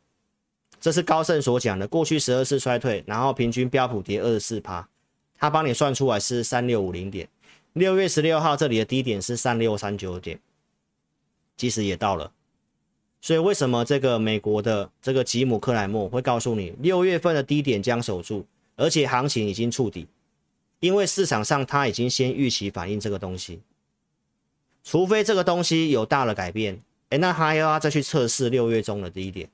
[0.80, 4.88] 这是高盛所讲的，过去十二次衰退，然后平均标普跌二十四趴，
[5.39, 7.28] 他帮你算出来是三六五零点。
[7.73, 10.39] 六月十六号这里的低点是三六三九点，
[11.58, 12.32] 其实也到了。
[13.23, 18.43] 所以为什么这个美国的这个吉姆克莱默会告诉你，六月份的低点将守住，
[18.75, 20.05] 而且行情已经触底，
[20.81, 23.62] 因为市场上他已经先预期反映这个东西，
[24.83, 26.81] 除非这个东西有大的改变，
[27.12, 29.49] 诶，那还要再去测试六月中的低点。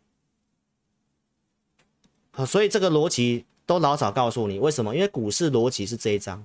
[2.47, 4.95] 所以这个逻辑都老早告诉你，为什么？
[4.95, 6.43] 因为股市逻辑是这一张，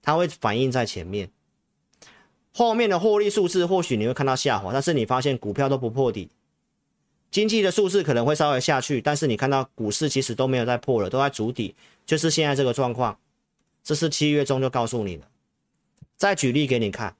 [0.00, 1.28] 它会反映在前面，
[2.54, 6.30] 后面的获利数字或许你会看到下滑，但是你发现股票都不破底，
[7.32, 11.74] 经济的数字可能会稍微下去，但是你看到股市其实都没有再破了，都在筑底，
[12.06, 13.18] 就是现在这个状况。
[13.82, 15.26] 这是七月中就告诉你了。
[16.16, 17.16] 再举例给你看。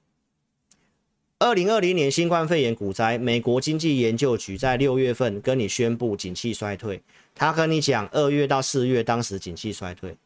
[1.40, 7.02] 二零二零年新冠肺炎股灾，美国经济研究局在六月份跟你宣布景气衰退。
[7.34, 10.16] 他跟你讲，二月到四月当时景气衰退。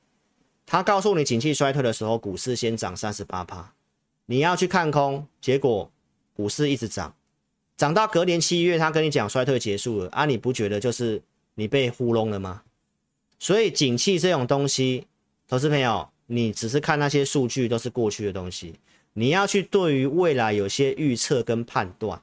[0.67, 3.73] 他告诉你景气衰退的时候，股市先涨三十八趴，
[4.27, 5.91] 你要去看空，结果
[6.35, 7.16] 股市一直涨，
[7.77, 11.23] 涨到隔年七月，他跟你讲衰退结束了啊，你不觉得就是
[11.55, 12.63] 你被糊弄了吗？
[13.39, 15.07] 所以景气这种东西，
[15.47, 18.75] 投资朋友，你只是看那些数据都是过去的东西。
[19.13, 22.21] 你要去对于未来有些预测跟判断，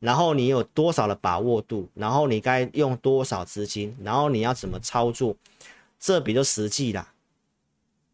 [0.00, 5.36] 然后你有多少的把握度，然后你该用多少资金，然后你要怎么操作，
[5.98, 7.12] 这比较实际啦，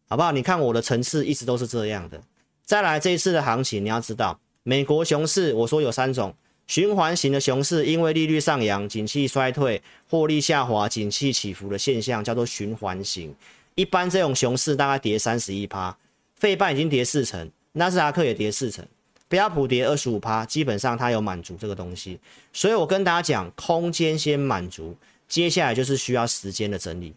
[0.07, 0.31] 好不好？
[0.31, 2.21] 你看我的层次一直都是这样的。
[2.63, 6.33] 再来这一次的行情，你要知道，美国熊市我说有三种
[6.67, 13.35] 循环型的熊市，因为利率上扬、景气衰退、获利下滑、景气起伏的现象叫做循环型。
[13.75, 15.97] 一般这种熊市大概跌三十一趴，
[16.35, 17.49] 费半已经跌四成。
[17.73, 18.85] 纳斯达克也跌四成，
[19.29, 22.19] 标普跌二十五趴，基本上它有满足这个东西，
[22.51, 24.93] 所以我跟大家讲，空间先满足，
[25.29, 27.13] 接下来就是需要时间的整理，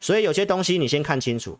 [0.00, 1.58] 所以有些东西你先看清楚。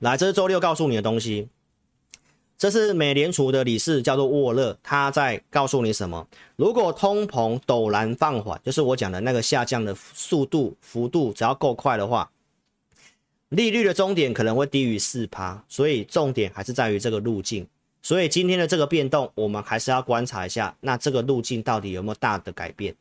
[0.00, 1.48] 来，这是周六告诉你的东西，
[2.60, 6.28] 这是美联储的理事叫做沃勒，他在告诉你什么？
[6.56, 12.30] 如果通膨陡然放缓，就是我讲的那个下降的速度幅度，只要够快的话。
[13.48, 17.66] 利率的终点可能会低于四趴，所以重点还是在于这个路径。
[18.02, 22.94] 所以今天的这个变动，我们还是要观察一下，那这个路径到底有没有大的改变？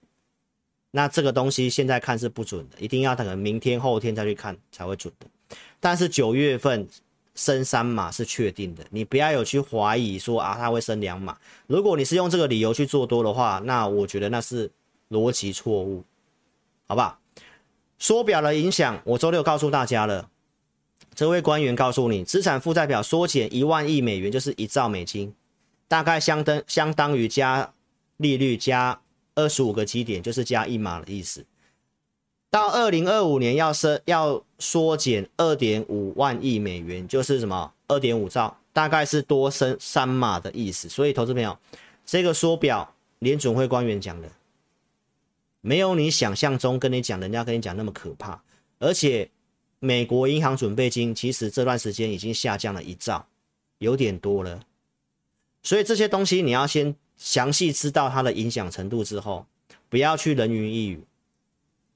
[0.91, 5.27] 那这个东西现在看是不准的，一定要等明天、后天再去看才会准的。
[5.81, 6.87] 但是九月份
[7.39, 11.37] 升三码是确定的，你不要有去怀疑说啊，它会升两码。
[11.67, 14.69] 如果你是用这个理由去做多的话，那我觉得那是
[15.09, 16.03] 逻辑错误，
[16.85, 17.17] 好吧？
[17.97, 20.29] 缩表的影响，我周六告诉大家了。
[21.15, 25.33] 这位官员告诉你，资产负债表缩减一万亿美元，就是一兆美金，
[25.87, 27.73] 大概相当相当于加
[28.17, 28.99] 利率加
[29.35, 31.45] 二十五个基点，就是加一码的意思。
[32.49, 40.87] 到二零二五年要升要缩减二点五万亿美元，就是什么二点五兆，大概是多升三码的意思。
[40.87, 41.57] 所以，投资朋友，
[42.05, 44.29] 这个缩表联准会官员讲的，
[45.61, 48.41] 没有你想象中跟你讲，人家跟你讲那么可怕，
[48.77, 49.29] 而且。
[49.81, 53.25] 美国银行准备金其实这段时间已经下降了一兆，
[53.77, 54.61] 有点多了。
[55.63, 59.45] 所以这些东西你要先详细知道它的影响程度之后，
[59.87, 61.01] 不要去人云亦云。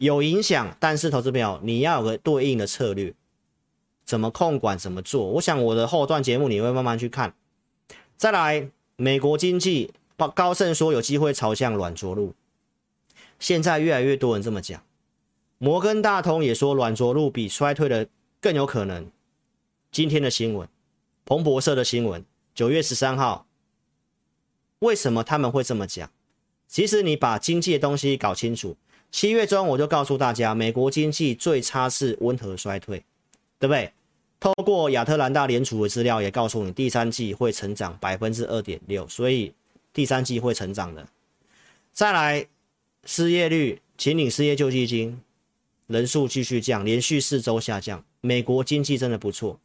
[0.03, 3.13] 有影响，但是投资朋友你要有个对应的策略，
[4.03, 5.25] 怎么控管，怎么做。
[5.29, 7.33] 我想我的后段节目你会慢慢去看。
[8.17, 9.93] 再来，美国经济
[10.35, 12.33] 高盛说有机会朝向软着陆，
[13.39, 14.83] 现在越来越多人这么讲。
[15.57, 18.09] 摩根大通也说软着陆比衰退的
[18.41, 19.09] 更有可能。
[19.89, 20.67] 今天的新闻，
[21.23, 23.47] 彭博社的新闻，九月十三号，
[24.79, 26.11] 为什么他们会这么讲？
[26.67, 28.75] 其实你把经济的东西搞清楚，
[29.13, 32.97] 七月中我就告诉大家，美国经济最差是温和衰退，
[33.59, 33.93] 对不对？
[34.39, 39.53] 透过亚特兰大联储的资料也告诉你，第三季会成长百分之二点六，所以
[39.93, 41.07] 第三季会成长的。
[41.93, 42.47] 再来，
[43.05, 45.21] 失业率，请领失业救济金。
[45.85, 48.03] 人数继续降，连续四周下降。
[48.21, 49.59] 美国经济真的不错。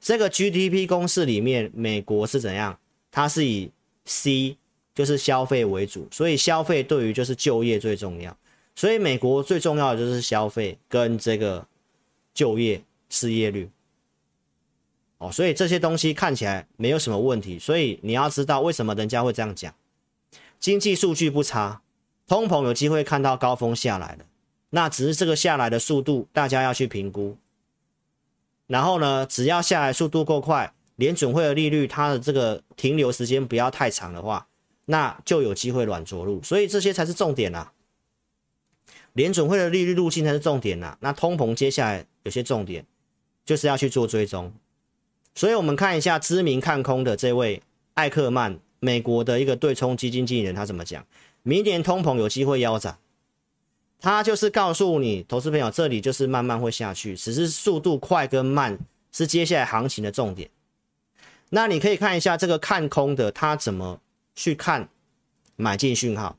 [0.00, 2.78] 这个 GDP 公式里面，美国是怎样？
[3.12, 3.70] 它是以
[4.06, 4.56] C
[4.94, 8.34] 就是消费为主，所以消费对于就是就业最重要。
[8.74, 11.66] 所以美国最重要的就是消费跟这个
[12.32, 13.70] 就业失业率。
[15.18, 17.58] 哦，所以这些东西看起来没有什么问题。
[17.58, 19.72] 所以你要知道为什么人家会这样讲，
[20.58, 21.82] 经济数据不差，
[22.26, 24.24] 通膨有机会看到高峰下来了。
[24.70, 27.36] 那只是这个下来的速度，大家要去评估。
[28.66, 34.48] 然后呢，只要下来速度够快，联准会的利率它的这个停留时间不要太长的话，
[34.86, 36.42] 那就有机会软着陆。
[36.42, 37.70] 所以这些才是重点啊。
[39.14, 42.84] 联准会的利率路径才是重点呐，那通膨接下来有些重点，
[43.44, 44.52] 就是要去做追踪。
[45.34, 47.62] 所以我们看一下知名看空的这位
[47.94, 51.04] 艾克曼，美国的一个对冲基金经理人，他怎么讲？
[51.42, 52.98] 明年通膨有机会腰斩，
[54.00, 58.78] 他就是告诉你，投资朋友，这里就是慢慢会下去，只是速度快跟慢
[59.12, 60.50] 是接下来行情的重点。
[61.50, 64.00] 那你可以看一下这个看空的他怎么
[64.34, 64.88] 去看
[65.54, 66.36] 买进讯号。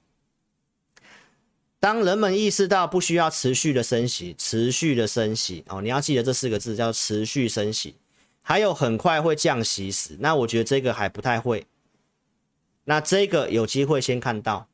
[1.86, 7.94] 当人们意识到不需要持续的升息，持续的升息哦，你要记得这四个字叫持续升息，
[8.42, 11.68] 还有很快会降息时，那我觉得这个还不太会，
[12.86, 14.68] 那这个有机会先看到，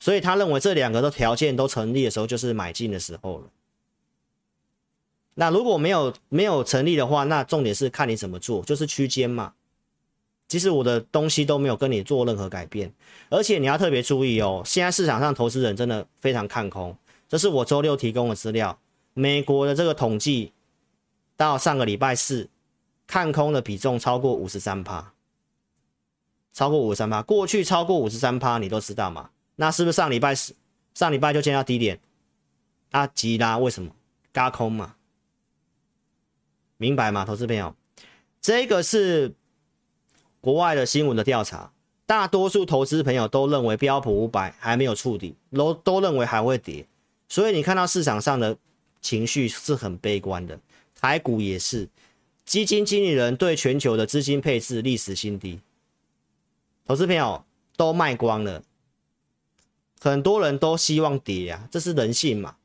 [0.00, 3.48] 所以他认为这两个的条件都成立的时候，就是买进的时候了。
[5.34, 9.54] 那如果没有没有成立的话，那重点是看你怎么做，就是区间嘛。
[10.46, 12.92] 其实我的东西都没有跟你做任何改变，
[13.30, 16.96] 而且你要特别注意哦，现在市场上投资人真的非常看空，
[17.28, 18.78] 这是我周六提供的资料。
[19.14, 20.52] 美国的这个统计
[21.36, 22.48] 到上个礼拜四，
[23.06, 25.12] 看空的比重超过五十三趴，
[26.52, 27.22] 超过五十三趴。
[27.22, 29.30] 过去超过五十三趴，你都知道嘛？
[29.56, 30.54] 那是不是上礼拜四
[30.94, 31.98] 上礼拜就见到低点？
[32.90, 33.90] 啊，急拉为什么？
[34.32, 34.94] 嘎空嘛？
[36.76, 37.74] 明白吗，投资朋友？
[38.40, 39.34] 这个是。
[40.44, 41.72] 国外的新闻的调查，
[42.04, 46.86] 大多数投资朋友都认为标普五百还没有触底，都都认为还会跌，
[47.30, 48.54] 所以你看到市场上的
[49.00, 50.60] 情绪是很悲观的，
[51.00, 51.88] 台股也是，
[52.44, 55.60] 基金经理人对全球的资金配置历史新低，
[56.84, 57.42] 投资朋友
[57.78, 58.62] 都卖光了，
[59.98, 62.56] 很多人都希望跌啊，这是人性嘛，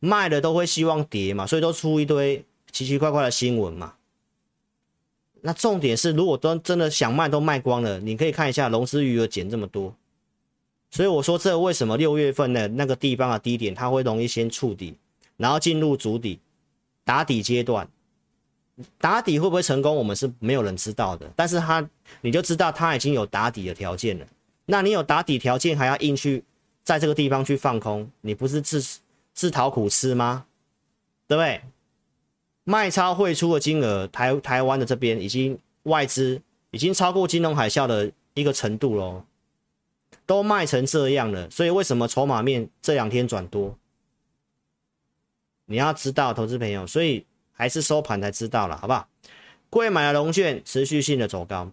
[0.00, 3.94] 卖的都会希望跌嘛，所以都出一堆奇奇怪怪的新闻嘛。
[5.42, 9.94] 那重点是，如果都真的想卖都卖光了，你可以看一下融资余额减这么多，
[10.90, 14.94] 所以我说这为什么六月份的那个地方的低点它会容易先触底，
[15.36, 16.38] 然后进入筑底
[17.04, 17.88] 打底阶段，
[18.98, 21.88] 打底会不会成功，我们是没有人知道的，但是它
[22.20, 24.26] 你就知道它已经有打底的条件了。
[24.66, 26.44] 那你有打底条件还要硬去
[26.84, 28.82] 在这个地方去放空，你不是自
[29.32, 30.44] 自讨苦吃吗？
[31.26, 31.60] 对不对？
[32.70, 39.24] 卖超汇出的金额，台台湾的这边已经外资已经超过金融海啸的一个程度喽，
[40.24, 43.76] 都卖成这样了，所以为什么筹码面这两天转多？
[45.64, 49.08] 你要知道，投资朋友，所以还是收盘才知道了，好不好？
[49.68, 51.72] 贵买的龙券持续性的走高，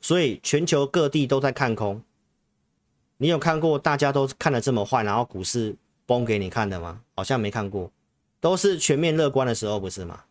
[0.00, 2.02] 所以全球各地都在看空。
[3.18, 5.76] 你有看过大家都看的这么坏，然后股市
[6.06, 7.02] 崩给你看的吗？
[7.14, 7.90] 好像没看过。
[8.42, 10.24] 都是全面乐观的时候，不是吗？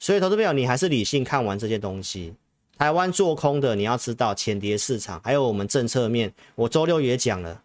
[0.00, 2.34] 所以，投资朋友，你还是理性看完这些东西。
[2.76, 6.34] 台湾做空的，你要知道前跌市场，还有我们政策面。
[6.56, 7.62] 我周六也讲了，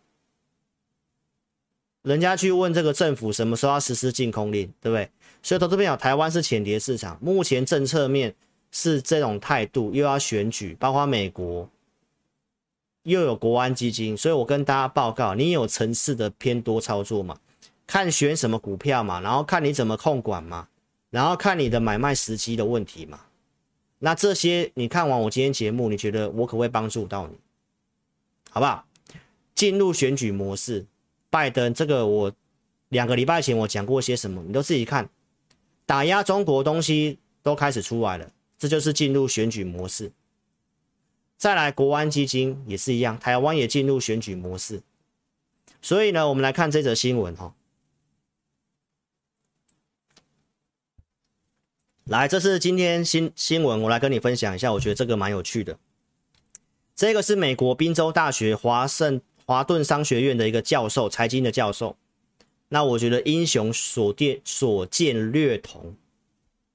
[2.04, 5.10] 人家去问这个政府什么时候要实施禁空令，对不对？
[5.42, 8.36] 所以，投资朋友，台湾是前跌市场，目前政策面
[8.70, 11.68] 是这种态度，又要选举，包括美国
[13.02, 17.36] 又有国安基金，所以我跟大家报告，你有层次的偏多操作吗？
[17.90, 20.68] 看选什么股票嘛，然后看你怎么控管嘛，
[21.10, 23.22] 然后看你的买卖时机的问题嘛。
[23.98, 27.34] 那这些你看完我今天节目，你觉得我可不可以帮助到你？
[28.52, 28.86] 好不好？
[29.56, 30.86] 进入选举模式，
[31.32, 32.32] 拜登这个我
[32.90, 35.10] 两个礼拜前我讲过些什么，你都自己看。
[35.88, 40.12] 打压中国东西都开始出来了，这就是进入选举模式。
[41.38, 44.84] 再来，国安基金也是一样，台湾也进入选举模式。
[45.82, 47.56] 所以呢，我们来看这则新闻哈。
[52.10, 54.74] 来，这是今天新新闻，我来跟你分享一下。
[54.74, 55.78] 我觉得这个蛮有趣的。
[56.96, 61.96] 这个是美国宾州大学华盛华顿商学院的一个教授，财经的教授。
[62.70, 65.96] 那我觉得英雄所见所见略同。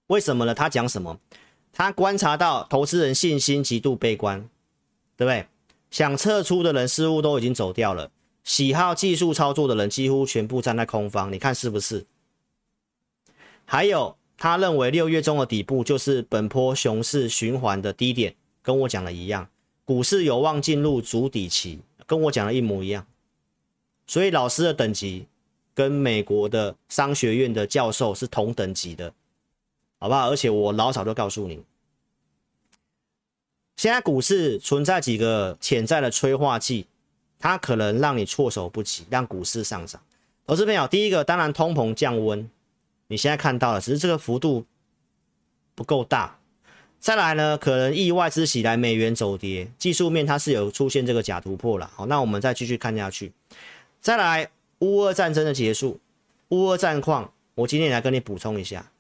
[0.07, 0.55] 为什么呢？
[0.55, 1.19] 他讲什么？
[1.73, 4.49] 他观察到投资人信心极度悲观，
[5.17, 5.49] 对不对？
[5.91, 8.09] 想撤出的人似乎都已经走掉了，
[8.45, 11.33] 喜好技术操作的人几乎全部站在空方。
[11.33, 12.07] 你看是不是？
[13.65, 14.17] 还有。
[14.37, 19.49] 他认为六月中的底部就是本波熊市循环的低点，跟我讲的一样，
[19.85, 23.07] 股市有望进入筑底期，跟我讲的一模一样。
[24.07, 25.27] 所以老师的等级
[25.73, 29.15] 跟美国的商学院的教授是同等级的，
[29.99, 30.29] 好不好？
[30.29, 31.63] 而且我老早就告诉你，
[33.77, 36.87] 现在股市存在几个潜在的催化剂，
[37.39, 40.03] 它可能让你措手不及，让股市上涨。
[40.47, 42.51] 投资朋友，第一个当然通膨降温。
[43.09, 44.65] 你现在看到了，只是这个幅度
[45.75, 46.39] 不够大。
[46.99, 51.91] 再来呢，可能意外之喜来美元走跌，技术面它是有出现这个假突破了。
[51.95, 53.31] 好，那我们再继续看下去。
[54.01, 56.01] 再来，乌俄战争的结束，
[56.49, 58.91] 乌俄战况，我今天也来跟你补充一下，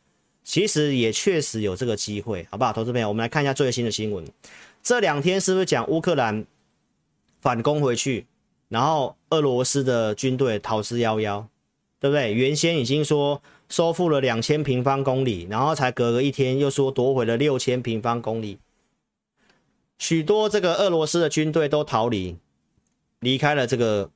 [0.44, 2.74] 其实也确实有这个机会，好不好？
[2.74, 4.22] 投资朋友，我们来看一下最新的新闻。
[4.82, 6.44] 这两天是不是讲乌克兰
[7.40, 8.26] 反攻回去，
[8.68, 11.46] 然后俄罗斯的军队逃之夭夭，
[11.98, 12.34] 对不对？
[12.34, 13.40] 原先已经说。
[13.74, 18.60] 收复了两千平方公里，然后才隔个一天又说夺回了六千平方公里，
[19.98, 22.38] 许多这个俄罗斯的军队都逃离，
[23.18, 24.08] 离开了这个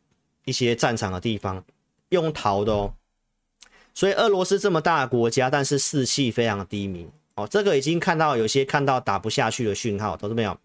[0.44, 1.64] 一些战场的地方，
[2.10, 2.94] 用逃的哦。
[3.92, 7.44] 所以俄罗斯这么大国家，但是士气非常低迷哦。
[7.50, 10.56] 这个已经看到有些看到打不下去的讯号，都是没有？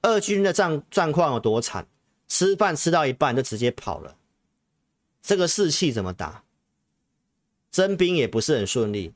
[0.00, 1.86] 俄军的战战况有多惨？
[2.26, 4.16] 吃饭吃到一半就直接跑了，
[5.20, 6.42] 这个士气怎么打？
[7.72, 9.12] 征兵也不是很顺利，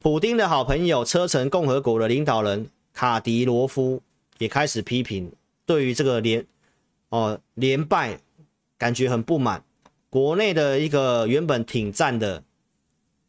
[0.00, 4.02] 普丁的好朋友车臣共和国的领导人卡迪罗夫
[4.38, 5.32] 也开始批评，
[5.64, 6.44] 对于这个连
[7.10, 8.18] 哦连败
[8.76, 9.64] 感觉很不满。
[10.10, 12.42] 国内的一个原本挺战的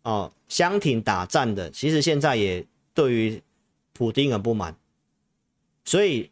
[0.01, 2.65] 哦相挺打战的，其实现在也
[2.95, 3.41] 对于
[3.93, 4.76] 普丁很不满，
[5.86, 6.32] 所以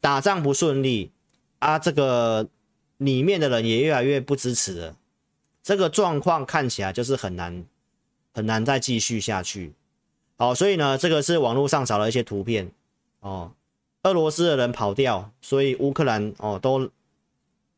[0.00, 1.10] 打仗不顺利
[1.58, 2.48] 啊，这个
[2.98, 4.96] 里面的人也越来越不支持了。
[5.64, 7.64] 这个状况看起来就是很难，
[8.34, 9.72] 很难再继续下去。
[10.36, 12.70] 好，所以呢，这个是网络上找了一些图片
[13.20, 13.50] 哦，
[14.02, 16.90] 俄罗斯的人跑掉，所以乌克兰哦都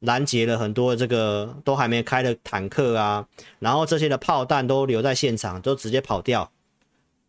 [0.01, 3.29] 拦截了很多这个都还没开的坦克啊，
[3.61, 6.51] 然后这些的炮弹都留在现场，都直接跑掉，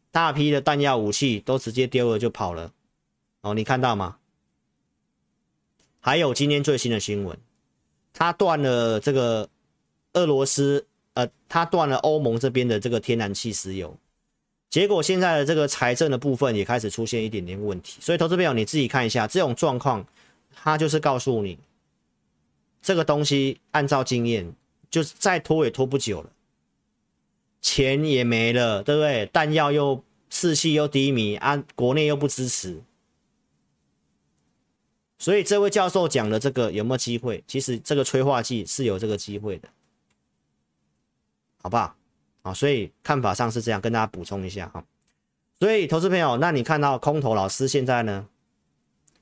[0.10, 2.72] 大批的弹药武器都直接丢了就跑了。
[3.42, 4.18] 哦，你看到吗？
[6.00, 7.38] 还有今天最新的新闻，
[8.12, 9.48] 他断了这个。
[10.18, 13.96] 俄罗斯，呃，他断了欧盟这边的这个天然气石油，
[14.72, 20.04] 结果现在的这个财政的部分也开始出现一点点问题，所以投资朋友你自己看一下这种状况，
[20.52, 21.60] 他就是告诉你，
[22.82, 24.52] 这个东西按照经验，
[24.90, 26.32] 就是再拖也拖不久了，
[27.62, 29.28] 钱也没了，对不对？
[29.28, 32.82] 弹药又士气又低迷啊，国内又不支持，
[35.20, 37.44] 所以这位教授讲的这个有没有机会？
[37.48, 39.70] 其实这个催化剂是有这个机会的。
[41.68, 41.94] 好不好？
[42.44, 44.82] 啊，所以看法上是这样，跟大家补充一下哈。
[45.60, 48.30] 所以投资朋友，那你看到空头老师现在呢，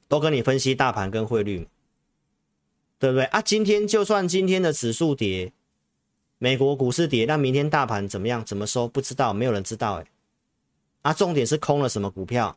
[0.08, 1.68] 都跟你分析大盘跟汇率，
[3.00, 3.42] 对不对啊？
[3.42, 5.52] 今天就算今天的指数跌，
[6.38, 8.46] 美国股市跌，那明天大盘怎么样？
[8.46, 8.88] 怎么收？
[8.88, 10.06] 不知道，没有人知道哎。
[11.02, 12.56] 啊，重点是空了什么股票，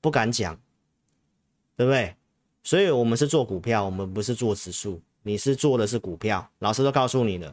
[0.00, 0.56] 不敢讲，
[1.74, 2.14] 对不对？
[2.62, 5.02] 所以我们是做股票，我们不是做指数。
[5.22, 7.52] 你是做的是股票，老师都告诉你了。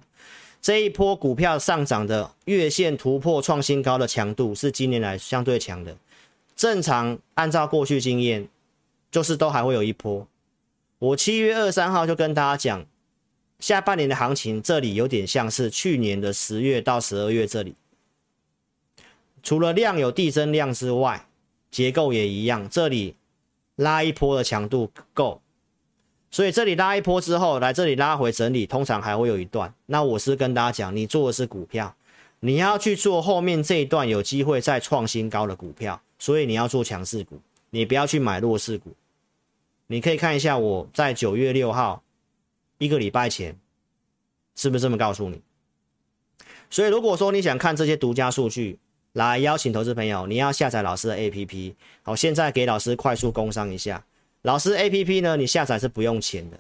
[0.67, 5.95] 这一波股票上涨的月线突破创新高的强度是今年来相对强的。
[6.57, 8.49] 正常按照过去经验，
[9.09, 10.27] 就是都还会有一波。
[10.99, 12.85] 我七月二三号就跟大家讲，
[13.59, 17.73] 下半年的行情这里有点像是去年的十月到十二月这里，
[19.41, 21.29] 除了量有递增量之外，
[21.71, 23.15] 结构也一样，这里
[23.77, 25.41] 拉一波的强度够。
[26.29, 29.73] 所以这里拉一波之后，来这里拉回整理，通常还会有一段。
[29.85, 31.95] 那我是跟大家讲，你做的是股票，
[32.41, 38.93] 你要去做后面这一段有机会再创新高的股票，所以你要做强势股，你不要去买弱势股。
[39.87, 42.03] 你可以看一下我在九月六号
[42.77, 43.57] 一个礼拜前
[44.55, 45.41] 是不是这么告诉你？
[46.69, 48.77] 所以如果说你想看这些独家数据，
[49.13, 51.73] 来邀请投资朋友，你要下载老师的 APP。
[52.03, 54.03] 好，现在给老师快速工商一下。
[54.43, 56.57] 老师 APP 呢，你下载是不用钱的。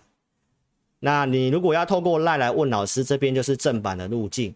[0.99, 4.53] 那你如果要透过 LINE 来问老师，这边就是正版的路径，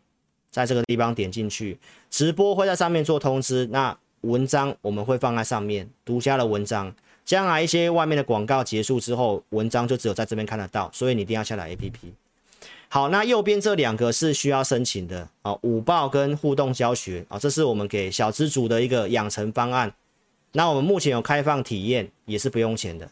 [0.49, 1.77] 在这个地方点进去，
[2.09, 3.67] 直播会在上面做通知。
[3.67, 6.93] 那文章我们会放在上面，独家的文章。
[7.23, 11.91] 将来一些外面的广告结束之后，文章就只有在这边看得到，所以你一定要下载 APP。
[12.89, 19.93] 好，那右边这两个是需要申请的啊，午报跟互动教学啊，这是我们给小资族的一个养成方案。
[20.53, 23.09] 那我们目前有开放体验，也是不用钱的。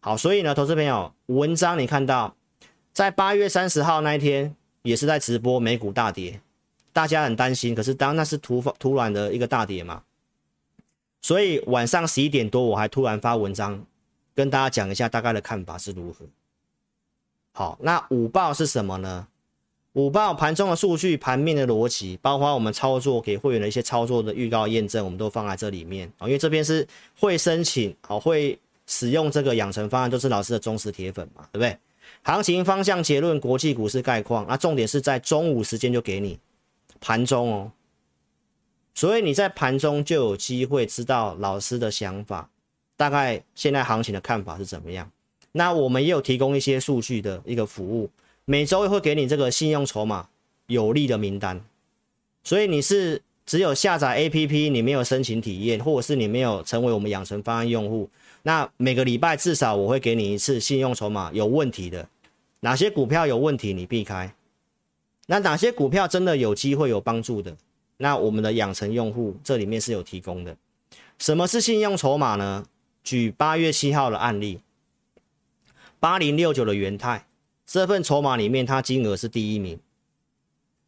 [0.00, 2.34] 好，所以呢，投资朋友，文章你看到，
[2.92, 6.40] 在八月三十号那一天也是在直播美股大跌，
[6.92, 10.02] 大家很担心，可是当那是突发突然的一个大跌嘛，
[11.20, 13.84] 所以晚上十一点多我还突然发文章
[14.34, 16.24] 跟大家讲一下大概的看法是如何。
[17.52, 19.28] 好，那午报是什么呢？
[19.94, 26.86] 五报盘中的数据、盘面的逻辑，包括我们操作给会员的一些操作的预告验证，我们都放在这里面啊，因为这边是
[27.18, 28.58] 会申请，好会。
[28.84, 31.78] 使用这个养成方案都是老师的忠实铁粉嘛，对不对？
[32.24, 36.36] 行情方向结论，国际股市概况，那重点是在中午时间就给你
[37.00, 37.72] 盘中哦，
[38.92, 42.50] 所以你在盘中就有机会知道老师的想法，
[42.96, 45.08] 大概现在行情的看法是怎么样。
[45.52, 48.10] 那我们也有提供一些数据的一个服务，
[48.44, 50.28] 每周会给你这个信用筹码
[50.66, 51.64] 有利的名单。
[52.42, 58.10] 所以你是只有下载 APP，你没有申请体验，或者是你没有成为我们养成方案用户，
[58.42, 62.08] 那每个礼拜至少我会给你一次信用筹码有问题的，
[62.60, 64.34] 哪些股票有问题你避开，
[65.26, 67.56] 那哪些股票真的有机会有帮助的，
[67.98, 70.56] 那我们的养成用户这里面是有提供的。
[71.18, 72.64] 什么是信用筹码呢？
[73.04, 74.60] 举八月七号的案例，
[76.00, 77.26] 八零六九的元泰
[77.72, 79.80] 这份筹码里面，它金额是第一名。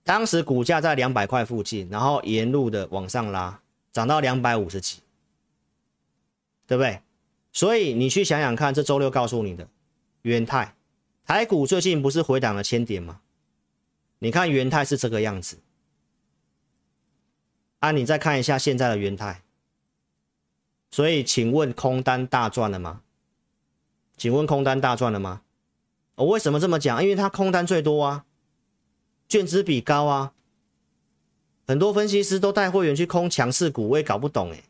[0.03, 4.99] 当时股价在两百块附近，然后沿路的往上拉，涨到两百五十几，
[6.67, 7.01] 对不对？
[7.55, 9.67] 所以你去想想看，这周六告诉你的
[10.21, 10.75] 元泰，
[11.25, 13.23] 台股最近不是回档了千点吗？
[14.19, 15.57] 你看元泰是这个样子，
[17.79, 19.41] 啊，你再看一下现在的元泰，
[20.91, 23.01] 所以请问空单大赚了吗？
[24.19, 25.41] 请问空单大赚了吗？
[26.17, 27.03] 我为什么这么讲？
[27.03, 28.25] 因为它空单最多啊。
[29.27, 30.33] 券资比高啊，
[31.67, 34.63] 很多分析师都带会员去空强势股，我也搞不懂哎，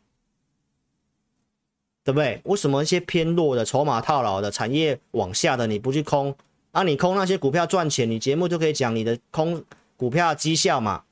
[2.03, 2.41] 对不对？
[2.45, 6.35] 为什么一些偏弱的、筹码套牢的、产业往下的你不去空？
[6.71, 9.63] 啊，你空那些股票赚钱，你节目就可以讲你的空
[9.97, 11.03] 股票绩效嘛？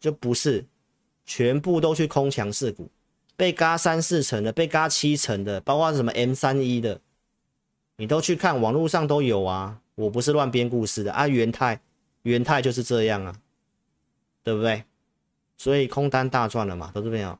[0.00, 0.64] 就不是，
[1.24, 2.88] 全部都去空强势股，
[3.36, 7.00] 被嘎三四成的，被嘎七成的，包括什么 M 三一的，
[8.00, 11.78] 你都去看，网络上都有啊，我不是乱编故事的啊，元太。
[12.22, 13.34] 元太就是这样啊，
[14.42, 14.84] 对不对？
[15.58, 17.38] 所以空单大赚了嘛，投资朋友，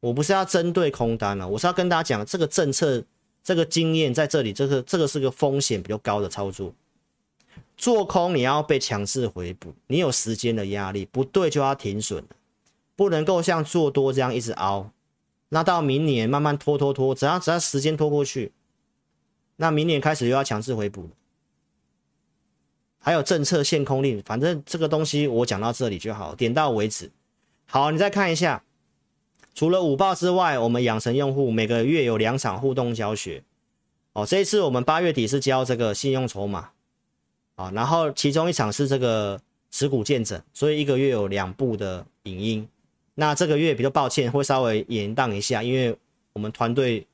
[0.00, 3.02] 我不是要针对空单了，我是要跟大家讲这个政策，
[3.42, 6.74] 这个经验在这里，这个这个是个风险比较高的操作。
[7.76, 12.24] 做空你要被强势回补，你有时间的压力，不对就要停损，
[12.96, 14.90] 不能够像做多这样一直熬，
[15.50, 18.52] 那到明年慢慢拖拖拖，只要只要时间拖过去，
[19.56, 21.10] 那明年开始又要强制回补。
[22.98, 27.10] 还有政策限空令，反正这个东西我讲到这里就好，点到为止。
[27.66, 28.62] 好，你再看一下，
[29.54, 33.42] 除了五报之外，我们养成用户每个月有两场互动教学。
[34.12, 36.70] 哦，这一次我们八月底是教这个信用筹码，
[37.56, 39.40] 啊，然后其中一场是这个
[39.70, 42.68] 持股见证，所以一个月有两部的影音。
[43.14, 45.96] 那这个月比较抱歉，会稍微延宕一下，因为
[46.34, 47.04] 我们团队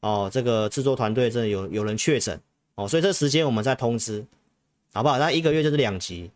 [0.00, 2.40] 哦，这个制作团队真的有有人确诊
[2.74, 4.24] 哦，所以这时间我们再通知。
[4.94, 5.18] 好不好？
[5.18, 6.30] 那一个月就是两集。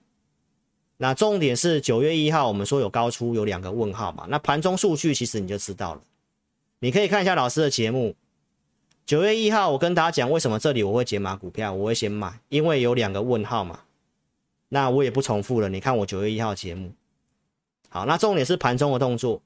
[0.99, 4.27] 那重点是九月一号，我们说有高出有两个问号嘛？
[4.29, 6.03] 那盘中数据其实你就知道了。
[6.79, 8.15] 你可以看一下老师的节目。
[9.07, 13.81] 九月一号，我跟大家讲为什么这里我会解码股票，我会先买，因为有两个问号嘛。
[14.69, 15.69] 那我也不重复了。
[15.71, 16.93] 你看我九月一号节目。
[17.89, 19.41] 好，那重点是盘中的动作。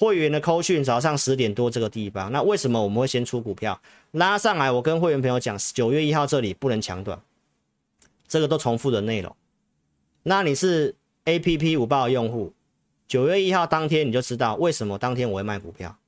[0.00, 3.78] 会员的扣讯早上十点多这个地方，那为什么我们会先出股票
[4.12, 4.72] 拉上来？
[4.72, 7.20] 我跟会员朋友讲，九月一号这里不能抢短。
[8.26, 9.36] 这个都重复的内容，
[10.22, 10.94] 那你是
[11.26, 12.54] APP 五报的用户，
[13.06, 15.98] 九月一号当天你就知道为什么当天我会卖股票。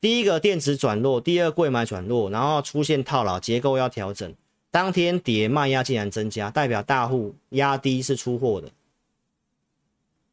[0.00, 4.32] 第一个电子转弱，第二柜买转弱，然后出现套牢结构要调整，
[4.70, 8.70] 当天跌卖压竟然增加，代表大户压低是出货的，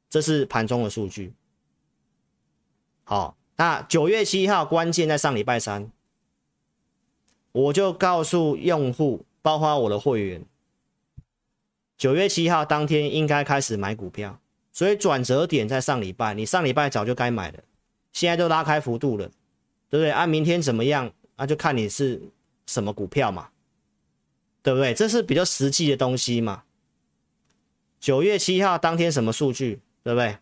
[0.08, 1.34] 这是盘中的数据。
[3.12, 5.92] 好，那九月七号关键在上礼拜三，
[7.52, 10.46] 我就告诉用户，包括我的会员。
[11.98, 14.40] 九月七号当天应该开始买股票，
[14.72, 17.60] 所以转折点在上礼拜，你上礼拜早就该买了，
[18.14, 19.28] 现在都拉开幅度了，
[19.90, 20.10] 对不对？
[20.10, 21.12] 啊、明天怎么样？
[21.36, 22.22] 那、就看你是
[22.66, 23.50] 什么股票嘛，
[24.64, 24.94] 对不对？
[24.94, 26.64] 这是比较实际的东西嘛。
[28.00, 30.38] 九月七号当天什么数据，对不对？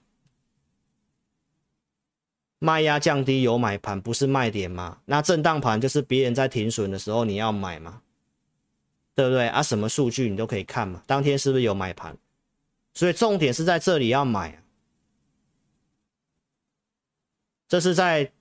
[2.60, 5.00] 卖压降低有买盘，不是卖点吗？
[5.06, 8.02] 那震荡盘就是别人在停损的时候你要买嘛。
[9.16, 9.62] 对不对啊？
[9.62, 11.04] 什么数据你都可以看嘛。
[11.06, 12.18] 当天是不是有买盘？
[12.94, 14.64] 所以重点是在这里要买啊。
[17.68, 18.32] 这是在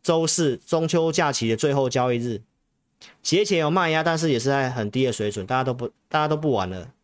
[0.00, 2.40] 周四中秋假期的最后交易日，
[3.20, 6.94] 节前有卖压，但是也是在很低的水准，大家都不大家都不玩了。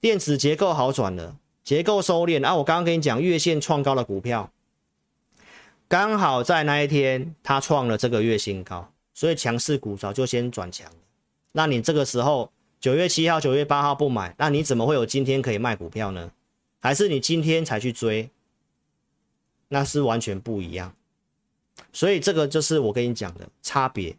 [0.00, 2.54] 电子结构好转了，结构收敛啊。
[2.54, 4.52] 我刚刚跟你讲，月线创高的股票，
[5.90, 10.88] 刚好在那一天它创了这个月新高，所以强势股早就先转强。
[11.50, 12.50] 那你这个时候。
[12.80, 16.32] 九月七号、九月八号不买，那你怎么会有今天可以卖股票呢？
[16.80, 18.30] 还是你今天才去追？
[19.68, 20.94] 那是完全不一样。
[21.92, 24.16] 所以这个就是我跟你讲的差别。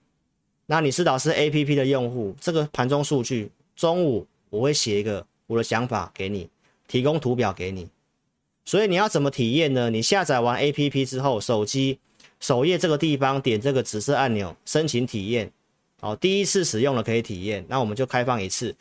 [0.67, 6.47] 那你是老师 APP 的用户，这个盘中数据，中午我会写一个我的想法给你，
[6.87, 7.89] 提供图表给你。
[8.71, 9.89] 所以你要怎么体验呢？
[9.89, 11.99] 你下载完 APP 之后，手机
[12.39, 15.51] 首页这个地方点这个紫色按钮，申请体验。
[15.99, 18.73] 好，第一次使用了可以体验，那我们就开放一次，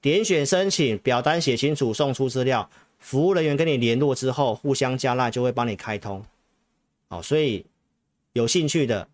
[0.00, 2.68] 点选申请，表单写清楚，送出资料，
[2.98, 6.20] 服务人员跟你联络之后，互相加赖就会帮你开通。
[7.08, 7.64] 好，所以
[8.32, 9.06] 有兴趣的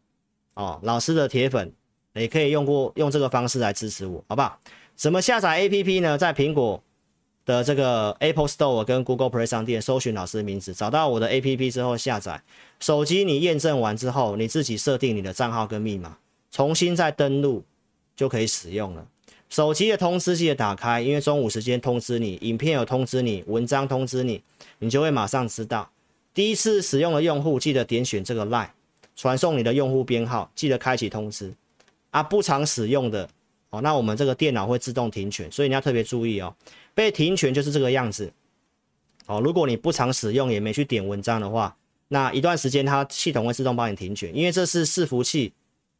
[0.55, 1.71] 哦，老师的铁粉
[2.15, 4.59] 也可以用过用这个方式来支持我，好不好？
[4.97, 6.17] 怎么下载 APP 呢？
[6.17, 6.83] 在苹果
[7.49, 12.43] 的这个 Apple Store 跟 Google Play 商店搜寻老师的名字，找到我的 APP 之后下载，
[12.79, 16.19] 手机你验证完之后，你自己设定你的账号跟密码。
[16.51, 17.65] 重新再登录
[18.15, 19.07] 就可以使用了。
[19.49, 24.43] 手机的通知记得打开，因为中午时间通知你，影片有通知你，文章通知你，
[24.81, 25.89] 你就会马上知道。
[26.35, 28.69] 第一次使用的用户记得点选这个 LINE，
[29.17, 31.55] 传送你的用户编号，记得开启通知。
[32.11, 33.27] 啊，不常使用的
[33.71, 36.55] 哦，那我们这个电脑会自动停权，所以你要特别注意哦。
[36.99, 38.33] 被停权就是这个样子
[39.27, 39.41] 哦。
[39.41, 41.77] 如果你不常使用也没去点文章的话，
[42.09, 45.53] 那一段时间它系统会自动帮你停权，因为这是伺服器。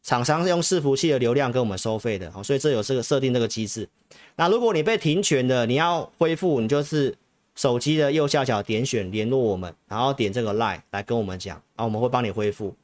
[0.03, 3.89] 厂商是用伺服器的流量跟我们收费的，所以这有这个设定这个机制。
[4.35, 7.15] 那如果你被停权的，你要恢复，你就是
[7.55, 12.75] 手机的右下角点选联络我们，然后点这个 line 来跟我们讲，啊，我们会帮你恢复，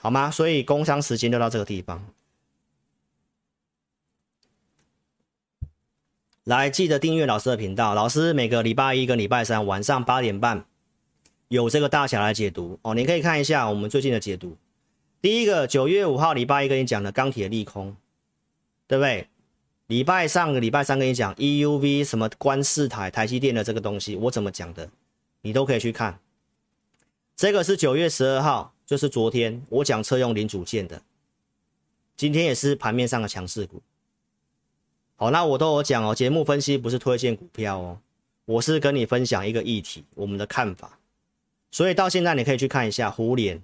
[0.00, 0.28] 好吗？
[0.28, 2.04] 所以工商时间就到这个地方。
[6.48, 10.64] 来，记得订阅老师的频道，老师每个礼拜一跟礼拜三晚上八点半
[11.48, 14.56] 有这个大侠来解读哦，你可以看一下我们最近的解读。
[15.20, 17.94] 第一个九月五号礼拜一跟你讲的钢铁利空，
[18.86, 19.28] 对不对？
[19.88, 24.88] 礼拜上个礼拜三跟你讲 EUV 什么观四台台积电的这个东西，我怎么讲的，
[25.42, 26.18] 你都可以去看。
[27.36, 31.02] 这个是九月十二号，就是昨天我讲车用零组件的，
[32.16, 33.82] 今天也是盘面上的强势股。
[35.20, 37.98] 好，那我都有讲哦，节目分析不是推荐股票哦，
[38.44, 40.96] 我是跟你分享一个议题，我们的看法。
[41.72, 43.60] 所以到现在你可以去看一下胡连。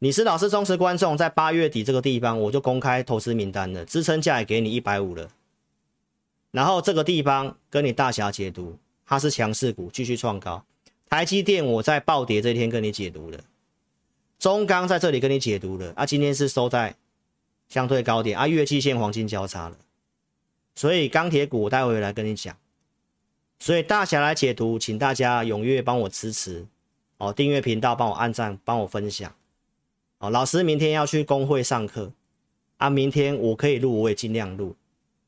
[0.00, 5.30] 你是老师忠实观众，在八月底这个地方，我就公开投资名单了，支撑价也给你一百五了。
[6.50, 10.62] 然后这个地方跟你大侠解读，它是强势股，继续创高。
[11.08, 13.40] 台积电我在暴跌这天跟你解读了，
[14.38, 16.94] 中钢在这里跟你解读了，啊，今天是收在
[17.70, 19.76] 相对高点，啊，月季线黄金交叉了。
[20.74, 22.56] 所以钢铁股待会来跟你讲，
[23.58, 26.66] 所以大侠来解读，请大家踊跃帮我支持
[27.18, 29.32] 哦，订阅频道，帮我按赞，帮我分享。
[30.18, 32.12] 哦，老师明天要去公会上课
[32.78, 34.74] 啊，明天我可以录，我也尽量录，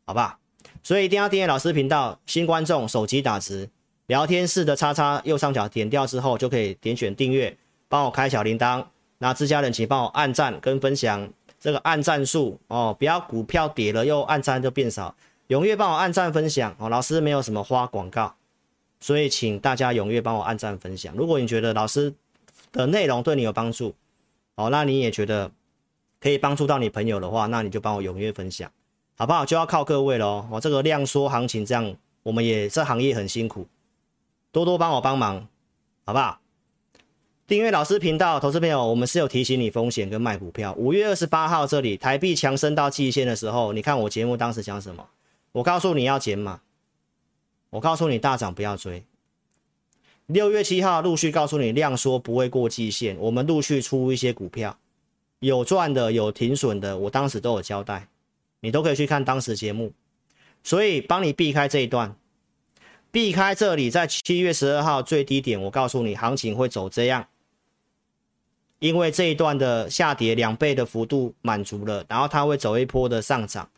[0.07, 0.39] 好吧？
[0.83, 2.19] 所以一定要订阅老师频道。
[2.27, 3.69] 新观众手机打字，
[4.07, 7.57] 聊天室的叉叉右上角点掉之后，就可以点选订阅，
[7.89, 8.85] 帮我开小铃铛。
[9.19, 11.31] 那自家人请帮我按赞跟分享，
[11.61, 15.15] 这个按赞数哦，不要股票跌了又按赞就变少，
[15.53, 16.89] 踊跃帮我按赞分享哦。
[16.89, 18.35] 老师没有什么花广告，
[19.01, 21.15] 所以请大家踊跃帮我按赞分享。
[21.15, 22.15] 如果你觉得老师
[22.73, 23.95] 的内容对你有帮助，
[24.55, 25.51] 哦，那你也觉得
[26.19, 28.71] 可以帮助到你朋友的话，那你就帮我踊跃分享，
[29.19, 29.45] 好不好？
[29.45, 30.47] 就要靠各位喽。
[30.51, 33.67] 我、这个量缩行情这样，我们也这行业很辛苦，
[34.53, 35.47] 多多帮我帮忙，
[36.07, 36.39] 好不好？
[37.47, 40.73] 订阅老师频道，投资朋友，我们是有提醒你风险跟卖股票。
[40.79, 45.07] 五月二十八号这里台币强升到季线的时候，你看我节目当时讲什么？
[45.53, 46.63] 我告诉你要减码，
[47.71, 49.05] 我告诉你大涨不要追。
[50.27, 54.79] 六月七号陆续告诉你量缩不会过季线，我们陆续出一些股票，
[55.41, 58.09] 有赚的有停损的，我当时都有交代，
[58.61, 59.93] 你都可以去看当时节目，
[60.63, 62.17] 所以帮你避开这一段，
[63.11, 67.27] 避开这里，在七月十二号最低点，我告诉你行情会走这样，
[68.79, 73.69] 因为这一段的下跌两倍的幅度满足了，然后它会走一波的上涨，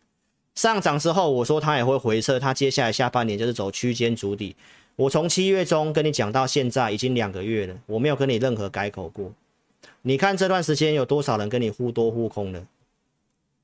[0.54, 4.54] 上涨之后我说它也会回撤，它接下来下半年就是走区间筑底。
[4.96, 9.32] 我从七月中跟你讲到现在已经两个月了，我没有跟你任何改口过。
[10.02, 12.64] 你看这段时间有多少人跟你互多互空的？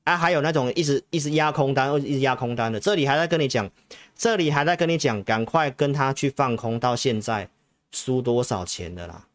[0.03, 3.69] 啊，还有那种一直一直压空单，一直压空单的，这里还在跟你讲，
[4.15, 7.47] 这里还在跟你讲，赶快跟他去放空，到现在
[7.91, 9.27] 输多少钱的啦？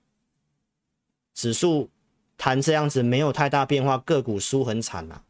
[1.32, 1.88] 指数
[2.36, 5.22] 弹这样子没有太大变化，个股输很惨啦。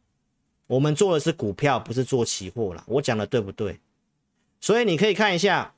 [0.67, 2.83] 我们做的是股票，不是做期货啦。
[2.87, 3.79] 我讲的对不对？
[4.61, 5.73] 所以你可以看一下。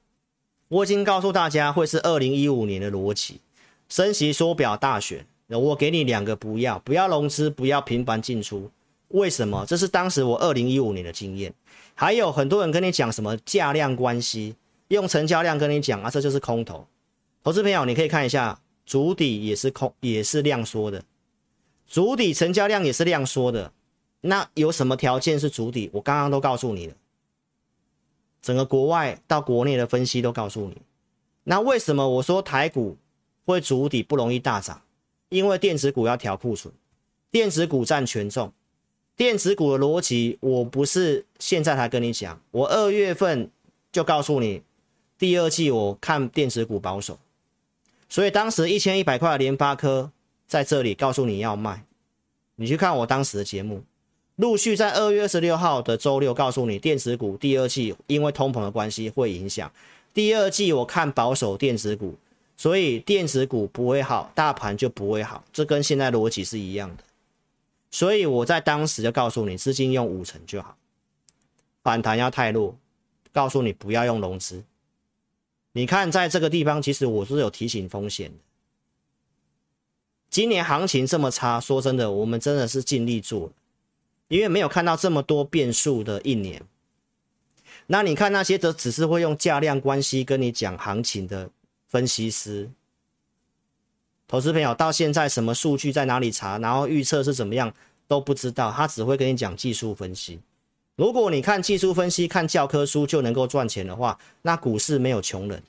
[0.71, 3.41] 我已经告诉大家会是二零一五年的逻辑，
[3.89, 8.71] 升息缩表大选，我给你两个不要，不要融资，不要频繁进出，
[9.09, 9.65] 为什么？
[9.67, 11.55] 这是当时我二零一五年的经验。
[11.95, 14.57] 还有很多人跟你讲什么价量关系，
[14.89, 16.87] 用成交量跟你讲啊，这就是空头。
[17.43, 21.03] 投资朋友，你可以看一下，主底也是空，也是量缩的，
[21.89, 23.73] 主底成交量也是量缩的，
[24.21, 25.91] 那有什么条件是筑底？
[25.93, 26.95] 我刚刚都告诉你了。
[28.41, 30.77] 整个国外到国内的分析都告诉你，
[31.45, 32.97] 那为什么我说台股
[33.45, 34.81] 会筑底不容易大涨？
[35.29, 36.73] 因为电子股要调库存，
[37.31, 38.53] 电子股占权重。
[39.17, 43.51] 电子股的逻辑，我不是现在才跟你讲，我二月份
[43.91, 44.63] 就告诉你，
[45.19, 47.19] 第二季我看电子股保守，
[48.09, 50.13] 所以当时一千一百块的联发科
[50.47, 51.85] 在这里告诉你要卖，
[52.55, 53.83] 你去看我当时的节目，
[54.39, 59.71] 陆续在二月二十六号的周六告诉你，电子股第二季因为通膨的关系会影响，
[60.15, 62.15] 第二季我看保守电子股，
[62.57, 67.03] 所以电子股不会好，大盘就不会好，这跟现在逻辑是一样的。
[67.91, 70.77] 所以我在当时就告诉你，资金用五成就好，
[71.83, 72.77] 反弹要太弱，
[73.33, 74.63] 告诉你不要用融资。
[75.73, 78.37] 你看，在这个地方，其实我是有提醒风险的。
[80.31, 83.53] 今年行情这么差，说真的，我们真的是尽力做了，
[84.29, 86.63] 因为没有看到这么多变数的一年。
[87.87, 91.51] 那你看那些则只是会用价量关系跟你讲行情的
[91.89, 92.71] 分析师。
[94.27, 97.73] 投资朋友到现在什么数据在哪里查，然后预测是怎么样
[98.07, 100.39] 都不知道，他只会跟你讲技术分析。
[100.97, 105.63] 如果你看技术分析、看教科书就能够赚钱的话，那股市没有穷人，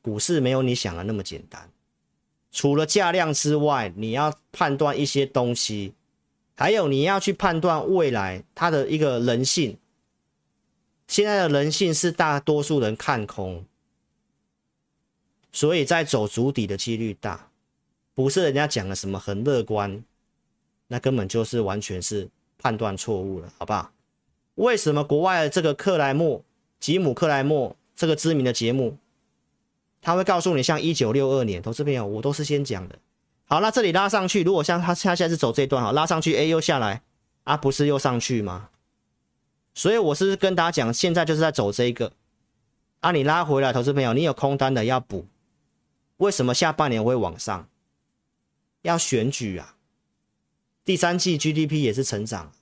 [0.00, 1.68] 股市没有你想的那么简单。
[2.52, 5.94] 除了价量之外，你要判断一些东西，
[6.58, 9.78] 还有你要去判断未来它的一个人性。
[11.06, 13.64] 现在的人性是大多数人看空，
[15.52, 17.48] 所以在走足底的几率大。
[18.12, 20.02] 不是人家讲的什么很乐观，
[20.88, 22.28] 那根本就是完全是
[22.58, 23.92] 判断错误了，好不好？
[24.56, 26.42] 为什么国外的这个克莱默、
[26.80, 28.98] 吉姆克莱默这个知名的节目，
[30.02, 32.98] 他会告诉你，像一九六二年，投资朋友，我都是先讲的。
[33.50, 37.00] 好，那这里拉上去，如果像他他现在是走这一段，哈，拉上去，A 又下来，
[37.44, 38.68] 啊，不是又上去吗？
[39.72, 42.12] 所以我是跟大家讲，现在就是在走这个，
[43.00, 45.26] 啊，你拉回来，投资朋友，你有空单的要补。
[46.18, 47.68] 为什么下半年会往上？
[48.82, 49.76] 要选举啊！
[50.84, 52.52] 第三季 GDP 也是成长，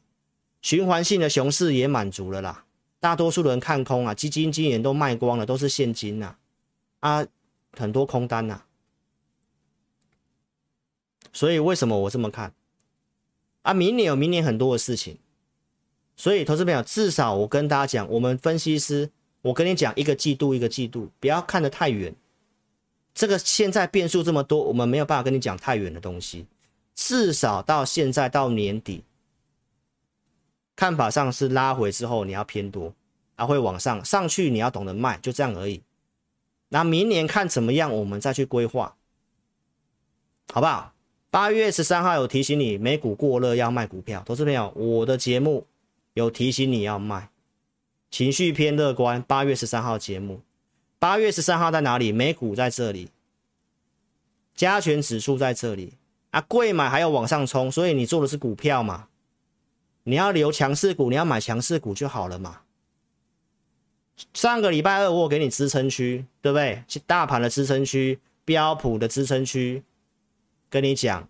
[0.62, 2.64] 循环性的熊市也满足了啦。
[3.00, 6.36] 大多数人看空啊，基金经理都卖光了，都是现金呐，
[7.00, 7.26] 啊，
[7.76, 8.62] 很多空单呐。
[11.36, 12.50] 所以为什么我这么看？
[13.60, 15.18] 啊，明年有明年很多的事情，
[16.16, 19.10] 所以投资朋友，至少我跟大家讲，我们分析师，
[19.42, 22.14] 我跟你讲一个季度一个季度，不要看得太远。
[23.14, 26.46] 这个现在变数这么多，我们没有办法跟你讲太远的东西。
[26.94, 29.04] 至少到现在到年底，
[30.74, 32.94] 看法上是拉回之后你要偏多，
[33.36, 35.82] 还会往上上去，你要懂得卖，就这样而已。
[36.70, 38.96] 那明年看怎么样，我们再去规划，
[40.50, 40.94] 好不好？
[41.36, 45.66] 八月十三号有提醒你美股过热要卖股票，投资朋友，我的节目
[46.14, 47.28] 有提醒你要卖，
[48.10, 49.20] 情绪偏乐观。
[49.20, 50.40] 八月十三号节目。
[50.98, 52.10] 八月十三号在哪里？
[52.10, 53.10] 美股在这里，
[54.54, 55.92] 加权指数在这里
[56.30, 59.08] 啊，贵买还要往上冲，所以你做的是股票嘛？
[60.04, 62.60] 你要留强势股，你要买强势股就好了嘛。
[64.32, 66.82] 上个礼拜二我给你支撑区，对不对？
[67.06, 69.82] 大盘的支撑区，标普的支撑区，
[70.70, 71.28] 跟你讲。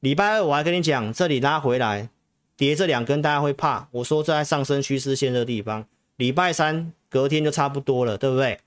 [0.00, 2.10] 礼拜二我还跟你讲，这里拉回来，
[2.56, 3.88] 叠这两根大家会怕。
[3.92, 5.86] 我说在上升趋势线这个地方，
[6.16, 6.92] 礼拜三。
[7.10, 8.60] 隔天就差不多了，对不对？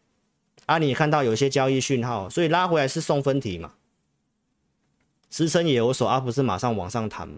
[0.65, 3.73] 啊，你看到有些交易讯号，所以拉回来是送分题嘛，
[5.29, 7.35] 支撑也有所，而、啊、不是马上往上弹嘛。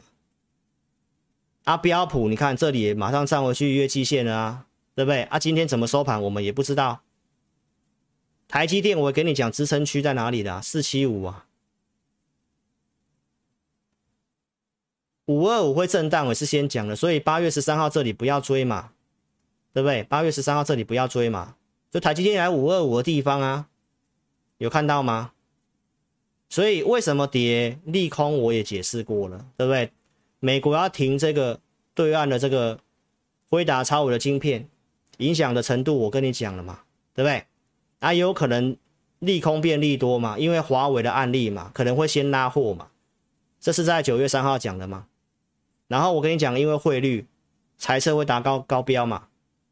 [1.65, 4.65] 啊，标普你看这里马上站回去月季线了啊，
[4.95, 5.23] 对不对？
[5.23, 7.01] 啊，今天怎么收盘我们也不知道。
[8.47, 11.47] 台积电我给你讲支撑区在哪里的，四七五啊，
[15.25, 18.91] 五二五会震荡，我是先讲的，所以八月十三号这里不要追嘛。
[19.75, 20.03] 对不对？
[20.03, 21.55] 八月十三号这里不要追嘛，
[21.89, 23.69] 就台积电来五二五的地方啊，
[24.59, 25.31] 有看到吗？
[26.47, 29.91] 所以为什么跌利空我也解释过了，对不对？
[30.39, 31.59] 美国要停这个
[31.95, 32.81] 对岸的这个
[33.49, 34.69] 辉达、超微的晶片，
[35.17, 36.81] 影响的程度我跟你讲了嘛，
[37.15, 37.43] 对不对？
[37.97, 38.77] 啊，有可能
[39.17, 42.89] 利空变利多嘛，因为华为的案例嘛，可能会先拉货嘛，
[43.59, 45.07] 这是在九月三号讲的嘛。
[45.93, 47.27] 然后我跟你讲，因为汇率
[47.77, 49.27] 财测会达高高标嘛。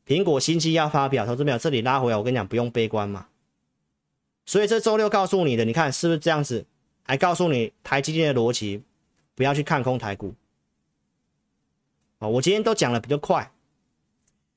[0.06, 1.58] 苹果新机要发表，投资没有？
[1.58, 3.26] 这里拉回来，我跟你讲，不用悲观嘛。
[4.46, 6.68] 所以这周六告诉你的，你看是不是这样子？
[7.02, 8.84] 还告诉你台积电的逻辑，
[9.34, 10.36] 不要去看空台股。
[12.20, 13.52] 啊，我今天都讲的比较快。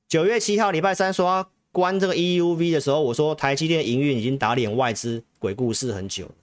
[0.06, 6.34] 九月七号礼拜三说要关这个 EUV 的时候，我说台积电营运已经打脸外资鬼故事很久了，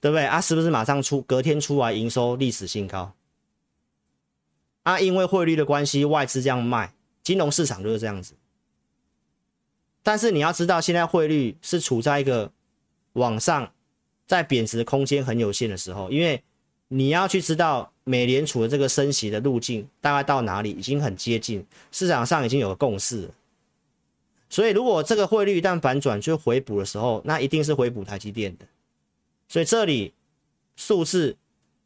[0.00, 0.26] 对不对？
[0.26, 3.12] 啊，是不是马上出隔天出来营收历史新高？
[4.88, 6.94] 啊，因为汇率的关系，外资这样卖。
[7.22, 8.32] 金融市场就是这样子，
[10.02, 12.50] 但是你要知道，现在汇率是处在一个
[13.12, 13.70] 往上
[14.26, 16.42] 在贬值的空间很有限的时候，因为
[16.88, 23.28] 你要去知道美联储的这个升息的路径大概到哪里，已经很接近，市场上已经有个共识。
[24.48, 28.64] 所以如果这个汇率一旦反转就回补的时候，那一定是回补台积电的。
[29.48, 30.14] 所以这里
[30.76, 31.36] 数字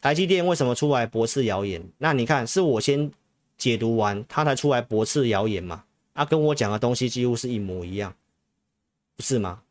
[0.02, 1.80] 台积电为什么出来驳斥谣言？
[1.96, 3.10] 那你看是我先
[3.56, 5.84] 解读完，他才出来驳斥谣言嘛？
[6.12, 8.12] 啊，跟我讲的东西几乎是一模一样，
[9.16, 9.62] 不是吗？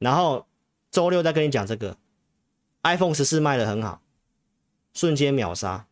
[0.00, 0.44] 然后
[0.90, 1.96] 周六再跟你讲这个
[2.82, 4.02] ，iPhone 十四卖得很好，
[4.92, 5.86] 瞬间秒杀。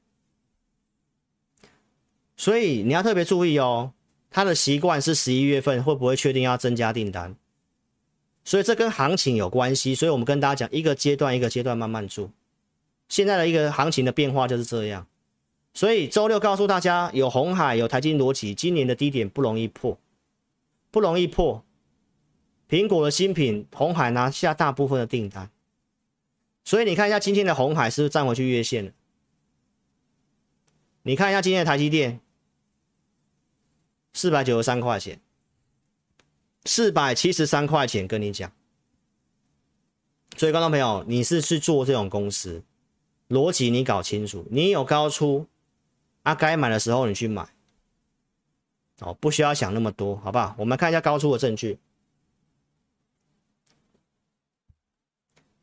[2.36, 3.92] 所以你要特别注意哦，
[4.30, 7.36] 他的习惯是十一月份会不会确定要增加订单？
[8.44, 9.94] 所以这跟行情有关系。
[9.94, 12.28] 所以我们跟大家讲，一个阶段一个阶段慢慢做。
[13.08, 15.06] 现在的一个行情的变化就是这样。
[15.74, 19.98] 所以周六告诉大家，有红海，有台晶、罗启，今年的低点不容易破，
[20.90, 21.62] 不容易破。
[22.68, 25.50] 苹果的新品，红海拿下大部分的订单。
[26.64, 28.92] 所以你看一下今天的红海是不是站回去月线了？
[31.02, 32.20] 你看一下今天的台积电，
[34.14, 35.20] 四百九十三块钱，
[36.64, 38.50] 四百七十三块钱，跟你讲。
[40.36, 42.64] 所以观众朋友，你是去做这种公司，
[43.28, 45.46] 逻辑你搞清楚，你有高出。
[46.22, 47.48] 啊，该买的时候你去买，
[48.98, 50.56] 哦，不需要想那么多，好不好？
[50.58, 51.78] 我们看一下高出的证据。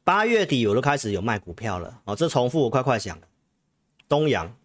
[0.06, 3.20] 八月底我都开始有卖股票了，哦，这重复我快快讲。
[4.08, 4.56] 东阳，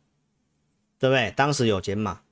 [1.00, 1.32] 对不对？
[1.32, 2.22] 当时有减码，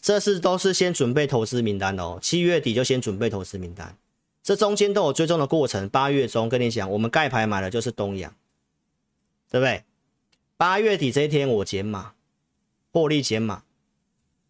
[0.00, 2.20] 这是都是先准备投资名单的哦。
[2.22, 3.96] 七月底就先准备投资名单，
[4.44, 5.88] 这中间都有追踪的过程。
[5.88, 8.32] 八月中跟你讲，我们盖牌买的就是东阳，
[9.54, 9.84] 对不对？
[10.56, 12.14] 八月底这一天我减码。
[12.90, 13.62] 获利减码，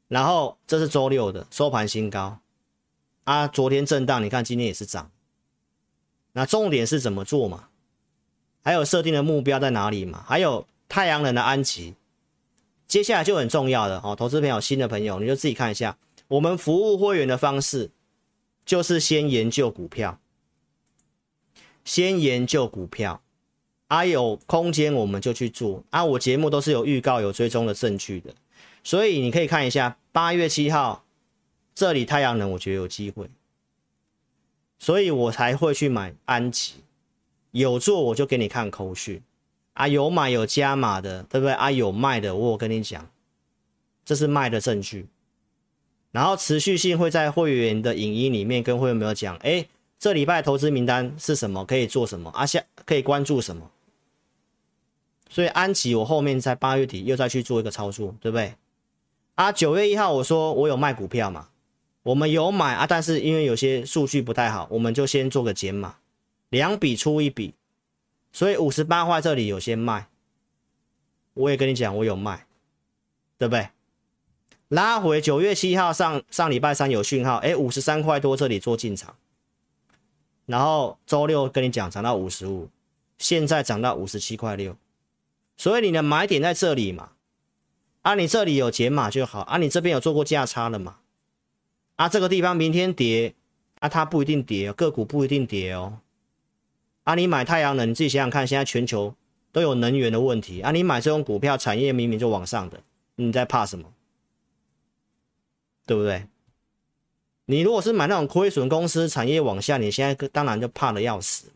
[0.08, 2.38] 然后这是周六的收盘新高
[3.24, 3.46] 啊！
[3.48, 5.10] 昨天震荡，你看今天也是涨。
[6.32, 7.68] 那重点是怎么做嘛？
[8.62, 10.24] 还有设定的目标在哪里嘛？
[10.26, 11.94] 还有太阳能的安吉，
[12.86, 14.14] 接下来就很重要的哦。
[14.14, 15.98] 投资朋友，新的朋友你就自己看一下，
[16.28, 17.90] 我们服务会员的方式
[18.66, 20.20] 就是先研究股票，
[21.82, 23.22] 先研究股票。
[23.94, 26.04] 啊，有空间我们就去做啊！
[26.04, 28.34] 我节目都是有预告、有追踪的证据的，
[28.82, 31.04] 所以你可以看一下八月七号
[31.76, 33.30] 这里太阳能，我觉得有机会，
[34.80, 36.74] 所以我才会去买安吉。
[37.52, 39.22] 有做我就给你看口讯
[39.74, 41.70] 啊，有买有加码的，对不对啊？
[41.70, 43.08] 有卖的，我跟你讲，
[44.04, 45.06] 这是卖的证据。
[46.10, 49.64] 然后持续性会在会员的影音里面跟会员朋友讲，哎，
[50.00, 51.64] 这礼拜投资名单是什么？
[51.64, 52.28] 可以做什么？
[52.30, 53.70] 啊，下可以关注什么？
[55.34, 58.54] 所以安琪，我后面在八月底又再去做一个操作，对不对？
[59.34, 61.48] 啊，九月一号我说我有卖股票嘛，
[62.04, 65.96] 我们有买啊，但是因为有些数据不太好，我们就先做个减码，
[66.50, 67.52] 两笔出一笔，
[68.30, 70.06] 所以五十八块这里有先卖，
[71.32, 72.46] 我也跟你讲我有卖，
[73.36, 73.70] 对不对？
[74.68, 79.16] 拉回九月七号上上礼拜三有讯号，哎，五十三块多这里做进场，
[80.46, 82.68] 然后周六跟你讲涨到五十五，
[83.18, 84.76] 现在涨到五十七块六。
[85.56, 87.10] 所以你的买点在这里嘛？
[88.02, 90.98] 啊，你这里有减码就好啊，你这边有做过价差了嘛？
[91.96, 93.34] 啊，这个地方明天跌
[93.78, 96.00] 啊，它不一定跌，个股不一定跌哦。
[97.04, 99.14] 啊，你买太阳能，你自己想想看，现在全球
[99.52, 102.82] 都有能源的问题啊，你买这种股票，产业明明就往上的，
[103.14, 103.90] 你在怕什么？
[105.86, 106.26] 对不对？
[107.46, 111.52] 你如果是买那种亏损公司，产业往下，你现在当然就怕的要死。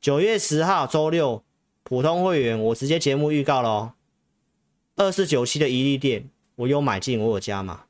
[0.00, 1.43] 九月十号周六。
[1.84, 3.92] 普通会员，我直接节目预告喽，
[4.96, 7.84] 二四九七的一利店，我有买进，我有加码，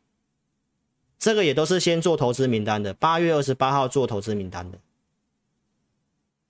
[1.17, 4.81] 这个也都是先做投资名单的，八月二十八号做投资名单的，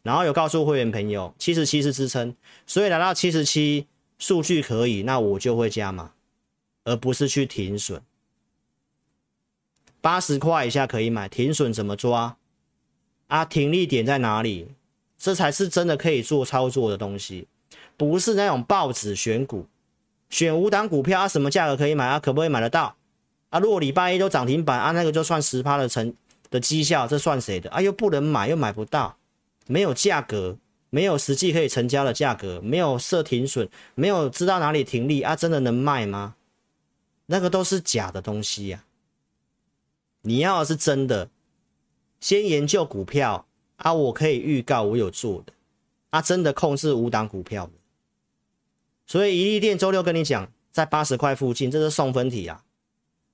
[0.02, 2.34] 然后有告诉会员朋友，七十七是支撑，
[2.66, 3.86] 所以来到七十七，
[4.18, 6.14] 数据可以，那我就会加码，
[6.84, 8.02] 而不是去停损。
[10.00, 12.38] 八十块以下可以买，停损怎么抓？
[13.26, 14.68] 啊，停利点在哪里？
[15.24, 17.48] 这才是真的可以做操作的东西，
[17.96, 19.66] 不是那种报纸选股，
[20.28, 22.20] 选五档股票啊，什么价格可以买啊？
[22.20, 22.94] 可不可以买得到
[23.48, 23.58] 啊？
[23.58, 26.14] 如果礼拜一都涨停板啊，那个就算十趴的成
[26.50, 27.80] 的绩效，这算谁的啊？
[27.80, 29.16] 又不能买，又买不到，
[29.66, 30.58] 没有价格，
[30.90, 35.34] 没有实际可以成交的价格，没有设停损，没有知道哪里停利啊？
[35.34, 36.34] 真的能卖吗？
[37.24, 38.84] 那个都是假的东西呀、
[40.20, 41.30] 你要的是真的，
[42.20, 43.46] 先研究股票。
[43.84, 45.52] 啊，我可以预告我有做的，
[46.08, 47.72] 啊，真的控制五档股票的，
[49.06, 52.64] 所以一利店周六跟你讲，在八十块附近，这是送分题啊，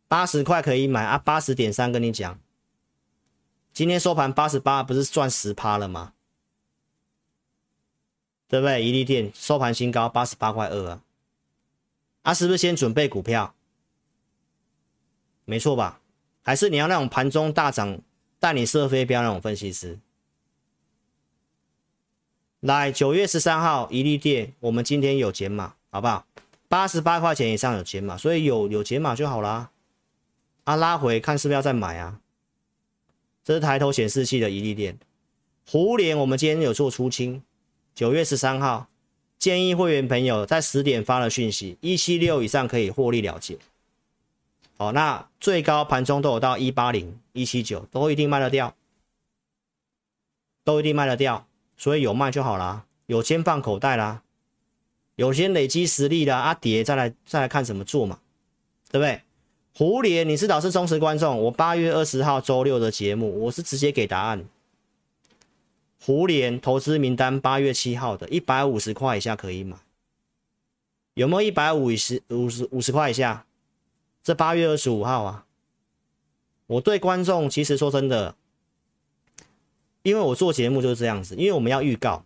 [0.09, 2.41] 八十块可以买啊，八十点三跟你讲，
[3.73, 6.15] 今天收盘八十八，不是赚十趴了吗？
[8.49, 8.85] 对不对？
[8.85, 11.03] 一利店收盘新高八十八块二啊，
[12.23, 13.55] 啊，是不是先准备股票？
[15.45, 16.01] 没错吧？
[16.43, 18.01] 还是你要那种盘中大涨
[18.41, 19.97] 带你射飞镖那种分析师？
[22.61, 26.27] 来，九月十三号一利电，我们今天有减码，好不好？
[26.69, 29.71] 八十八块钱以上有减码，所以有有减码就好啦。
[30.65, 32.21] 啊，拉回看是不是要再买啊？
[33.43, 34.99] 这是抬头显示器的一利电，
[35.67, 37.43] 胡连我们今天有做出清。
[37.95, 38.89] 九月十三号，
[39.39, 43.57] 建议会员朋友在十点发了讯息，一七六以上可以获利了结。
[44.77, 48.77] 好，那最高盘中都有到一八零、一七九，都一定卖得掉，
[50.63, 51.47] 都一定卖得掉，
[51.81, 54.21] 所以有卖就好啦，有先放口袋啦，
[55.17, 58.21] 有先累积实力啦，阿、啊、跌再来再来看怎么做嘛，
[58.91, 59.23] 对不对？
[59.75, 64.45] 胡莲，你是老师忠实观众，我八月二十号周六的节目，我是直接给答案。
[65.99, 69.79] 胡莲投资名单八月七号的一百五十块以下可以买，
[71.15, 73.47] 有没有一百五十五十五十块以下？
[74.23, 75.47] 这八月二十五号啊，
[76.67, 78.35] 我对观众其实说真的，
[80.03, 82.25] 因为我做节目就是这样子，因为我们要预告，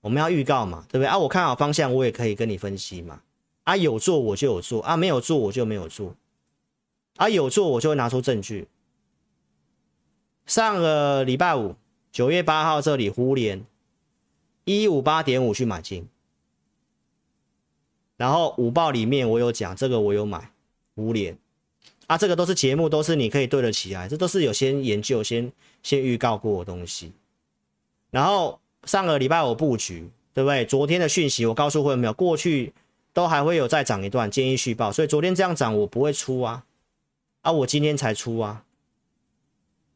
[0.00, 1.18] 我们要预告嘛，对不对啊？
[1.18, 3.22] 我看好方向，我也可以跟你分析嘛。
[3.64, 6.14] 啊，有做我就有做啊，没有做我就没有做，
[7.16, 8.68] 啊，有做我就会拿出证据。
[10.44, 11.76] 上个礼拜五。
[12.12, 13.62] 九月八号这里胡连
[14.64, 16.08] 一五八点五去买进，
[18.16, 20.50] 然后五报里面我有讲这个我有买
[20.94, 21.36] 胡连
[22.06, 25.50] 啊，这个都是节目，都是你可以对得起来，这都是有先研究、先
[25.82, 27.12] 先预告过的东西。
[28.10, 30.64] 然后上个礼拜我布局，对不对？
[30.64, 32.12] 昨天的讯息我告诉会员没有？
[32.12, 32.72] 过去
[33.12, 34.92] 都还会有再涨一段，建议续报。
[34.92, 36.64] 所以昨天这样涨我不会出啊，
[37.42, 38.64] 啊，我今天才出啊，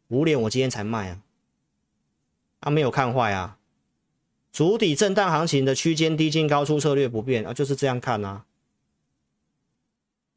[0.08, 1.20] 五连我今天才卖啊。
[2.60, 3.56] 啊，没有看坏啊，
[4.52, 8.44] 主底震荡行情的区间低进高出策略不变啊，就是这样看啊，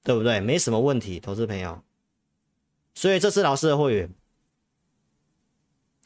[0.04, 0.40] 对不对？
[0.40, 1.82] 没什么问题，投资朋友。
[2.94, 4.14] 所以这是老师的会员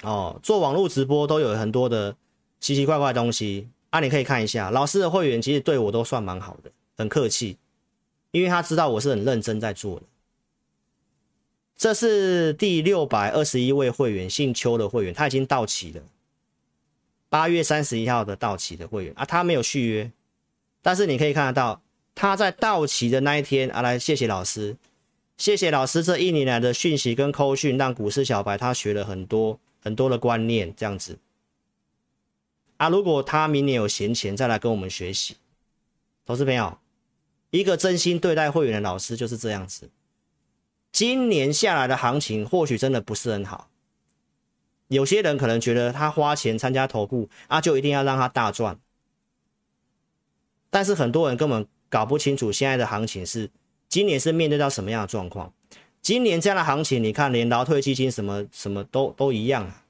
[0.03, 2.15] 哦，做网络直播都有很多的
[2.59, 4.69] 奇奇怪怪的东西啊，你可以看一下。
[4.69, 7.57] 老师的会员其实对我都算蛮好的，很客气，
[8.31, 10.05] 因为他知道我是很认真在做的。
[11.75, 16.01] 这是第六百二十一位会员，姓邱的会员，他已经到期了。
[17.29, 20.11] 八月三十一号的到期的会员啊，他没有续约，
[20.81, 21.81] 但是你可以看得到，
[22.17, 24.75] 他在到期的那一天啊，来谢谢老师，
[25.37, 31.19] 谢谢老师这一年来的讯息跟扣讯，让股市小白他学了很多很多的观念，这样子。
[32.77, 35.37] 啊，如果他明年有闲钱再来跟我们学习，
[36.25, 36.79] 投资朋友，
[37.51, 39.91] 一个真心对待会员的老师就是这样子。
[40.91, 43.69] 今年下来的行情或许真的不是很好，
[44.87, 48.79] 有些人可能觉得他花钱参加投顾啊，就一定要让他大赚。
[50.71, 53.49] 但是很多人根本搞不清楚现在的行情是
[53.87, 55.51] 今年是面对到什么样的状况。
[56.01, 59.83] 今年这样的行情，你看连劳退基金什么什么都都一样啊，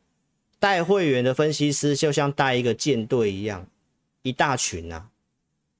[0.60, 3.68] 带会员的分析师就像带一个舰队一样，
[4.22, 5.10] 一大群啊。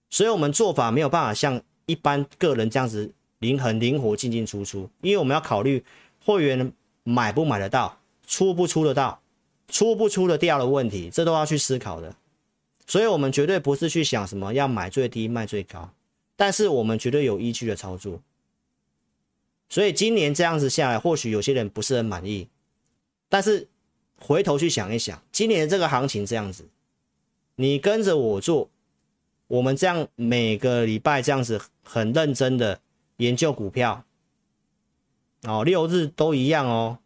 [0.10, 3.14] 所以我们做法没有办法像一般个人这样子。
[3.40, 5.84] 灵很灵活进进出出，因为我们要考虑
[6.26, 9.22] 会员买不买得到，出不出得到，
[9.68, 12.16] 出不出得掉的问题，这都要去思考的。
[12.88, 15.88] 所以，我们绝对不是去想什么要买最低卖最高，
[16.38, 18.22] 但是我们绝对有依据的操作。
[19.68, 22.48] 所以今年这样子下来，或许有些人不是很满意，
[23.28, 23.68] 但是
[24.18, 26.64] 回头去想一想，今年这个行情这样子，
[27.56, 28.70] 你跟着我做，
[29.48, 32.80] 我们这样每个礼拜这样子很认真的。
[33.18, 34.06] 研究股票，
[35.42, 37.00] 哦，六日都一样哦。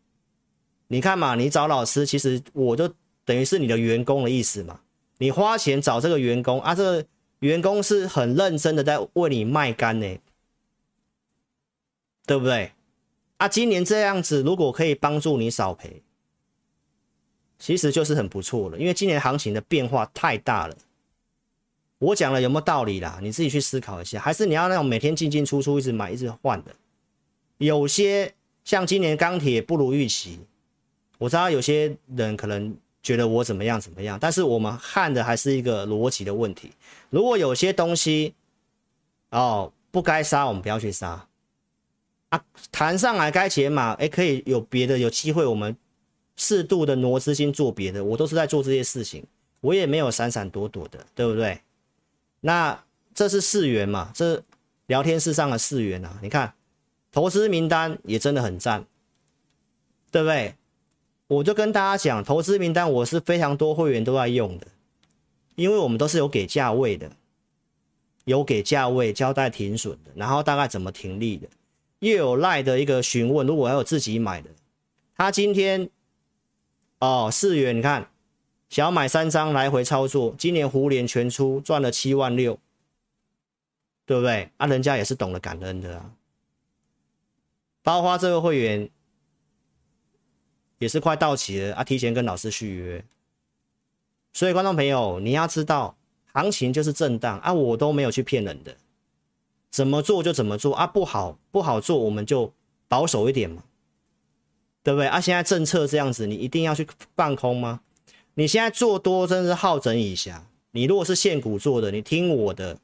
[0.88, 4.82] 你看嘛，你找老师，其实我就等于是你的员工的意思嘛。
[5.20, 7.06] 你花钱找这个员工啊，这
[7.42, 10.18] 员工是很认真的在为你卖肝呢，
[12.26, 12.72] 对不对？
[13.38, 16.02] 啊，今年这样子，如果可以帮助你少赔，
[17.58, 18.78] 其实就是很不错了。
[18.78, 20.78] 因为今年行情的变化太大了。
[21.98, 23.20] 我讲了有没有道理啦？
[23.22, 26.72] 你自己去思考一下，还是你要那种每天进进出出，一直买一直换的？
[27.58, 28.34] 有些
[28.64, 30.40] 像今年钢铁不如预期，
[31.18, 36.72] 我知道有些人可能觉得我怎么样怎么样，但是我们看的还是一个逻辑的问题。
[37.10, 38.34] 如果有些东西
[39.30, 41.28] 哦不该杀，我们不要去杀
[42.30, 42.44] 啊。
[42.72, 45.76] 谈上来该解码，哎，可以有别的有机会，我们
[46.36, 48.04] 适度的挪资金做别的。
[48.04, 49.26] 我都是在做这些事情，
[49.60, 51.60] 我也没有闪闪躲躲的，对不对？
[52.40, 52.84] 那
[53.14, 54.12] 这是四元嘛？
[54.14, 54.42] 这
[54.86, 56.54] 聊天室上的四元啊，你看
[57.12, 58.86] 投资名单也真的很赞，
[60.12, 60.56] 对不对？
[61.32, 64.68] 我就跟大家讲，投资名单我是非常多会员都在用的，
[65.56, 67.10] 因为我们都是有给价位的，
[68.26, 71.48] 有给价位交代停损的，然后大概怎么停利的，
[72.00, 73.48] 又有赖的一个询问。
[73.48, 74.50] 如果还有自己买的，
[75.16, 75.90] 他今天
[77.00, 78.10] 哦四元，你看
[78.70, 82.60] 想要买三张来回操作，今年胡连全出赚了七万六，
[84.06, 84.50] 对不对？
[84.58, 86.12] 啊，人家也是懂得感恩的啊。
[87.82, 88.90] 包括这个会员。
[90.82, 91.84] 也是快到期了啊！
[91.84, 93.06] 提前跟老师续约，
[94.34, 95.96] 所以观众朋友，你要知道，
[96.34, 97.54] 行情就是震荡啊！
[97.54, 98.76] 我都没有去骗人的，
[99.70, 100.88] 怎么做就怎么做啊！
[100.88, 102.52] 不好不好做，我们就
[102.88, 103.64] 保守一点嘛，
[104.82, 105.22] 对不对啊？
[105.22, 107.82] 现在政策这样子，你一定要去放空吗？
[108.34, 110.42] 你现在做多真是好整以暇。
[110.72, 112.80] 你如果是现股做的，你听我的，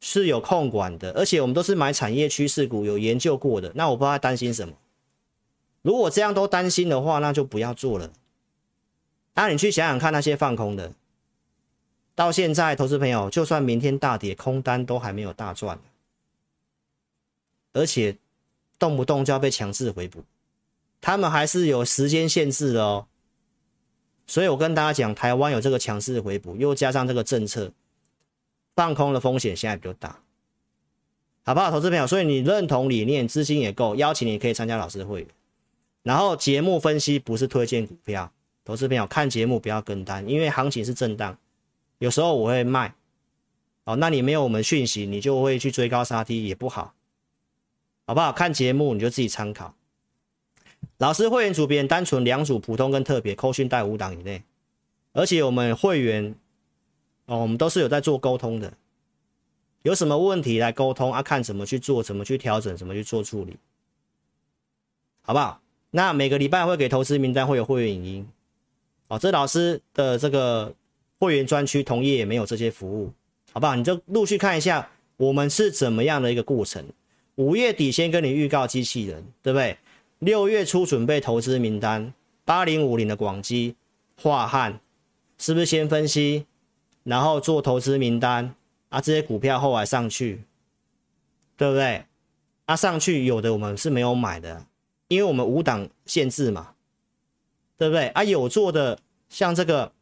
[0.00, 4.74] 是有控管的，而且我们都是买产业趋势股，有研究过的，那我不知道担心什么。
[5.88, 8.12] 如果这样都担心的话，那就不要做了。
[9.32, 10.92] 那你去想想看，那些放空的，
[12.14, 15.80] 到现在，投资朋友，就算明天大跌，空单都还没有大赚，
[17.72, 18.18] 而且
[18.78, 20.22] 动不动就要被强制回补，
[21.00, 23.06] 他们还是有时间限制的哦。
[24.26, 27.72] 所以我跟大家讲，台湾有这个强制回补，又加上这个政策，
[28.76, 30.20] 放空的风险现在比较大，
[31.44, 32.06] 好不好，投资朋友？
[32.06, 35.28] 所以你认同理念，资金也够，邀请你可以参加老师的会员。
[36.02, 38.32] 然后节目分析不是推荐股票，
[38.64, 41.36] 投资朋友看节目不要跟单，因为行情是震荡，
[41.98, 42.94] 有时候我会卖，
[43.84, 46.94] 哦，那你没有我们讯息，你就会去追高杀低也不好，
[48.06, 48.32] 好不好？
[48.32, 49.74] 看节目你就自己参考。
[50.98, 54.42] 老师会员组别单纯两组，普通跟特别，扣讯带五档以内，
[55.12, 56.34] 而且我们会员
[57.26, 58.72] 哦，我们都是有在做沟通的，
[59.82, 61.22] 有什么问题来沟通啊？
[61.22, 63.56] 看怎么去做，怎么去调整，怎么去做处理，
[65.22, 65.60] 好不好？
[65.90, 68.28] 那每个礼拜会给投资名单会有会员影音，
[69.08, 70.74] 哦，这老师的这个
[71.18, 73.12] 会员专区同业也没有这些服务，
[73.52, 73.74] 好不好？
[73.74, 76.84] 你就陆续看一下我们是怎么样的一个过程。
[77.36, 79.78] 五月底先跟你预告机器人，对不对？
[80.18, 82.12] 六月初准备投资名单，
[82.44, 83.76] 八零五零的广基、
[84.20, 84.80] 化汉，
[85.38, 86.44] 是不是先分析，
[87.04, 88.54] 然后做投资名单
[88.88, 89.00] 啊？
[89.00, 90.42] 这些股票后来上去，
[91.56, 92.04] 对不对？
[92.66, 94.66] 啊，上去有的我们是没有买的。
[95.08, 96.74] 因为我们五档限制嘛，
[97.76, 98.22] 对不对啊？
[98.22, 98.98] 有做的
[99.28, 99.92] 像这个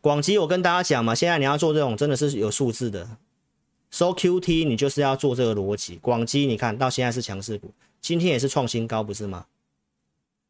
[0.00, 3.08] 广基，我跟大家讲嘛，现在你要做这种真的是有数字的，
[3.90, 5.96] 收 QT 你就是要做这个逻辑。
[5.96, 9.46] 广基你看到现在是强势股，今天也是创新高，不是吗？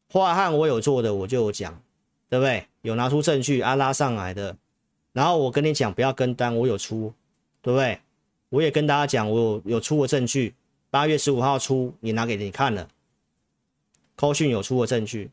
[0.09, 1.81] 华汉我有做的，我就有讲，
[2.29, 2.67] 对不对？
[2.81, 4.57] 有拿出证据啊，拉上来的，
[5.13, 7.13] 然后我跟你讲不要跟单，我有出，
[7.61, 7.99] 对不对？
[8.49, 10.53] 我也跟大家讲，我有有出过证据，
[10.89, 12.87] 八月十五号出，也拿给你看了。
[14.21, 15.31] 扣讯有出过证据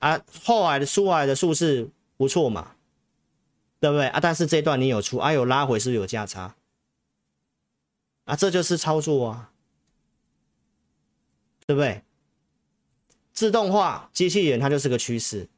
[0.00, 2.72] 啊，后来的出来的数字不错嘛，
[3.78, 4.18] 对不对啊？
[4.18, 6.56] 但是这段你有出啊，有拉回是不是有价差
[8.24, 8.34] 啊？
[8.34, 9.52] 这就是操作啊，
[11.64, 12.02] 对不对？
[13.32, 15.48] 自动化机器人它就是个趋势，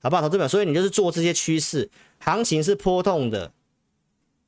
[0.00, 0.22] 好不好？
[0.22, 3.52] 投资表，所以你就是做这些趋势，行情是波动的，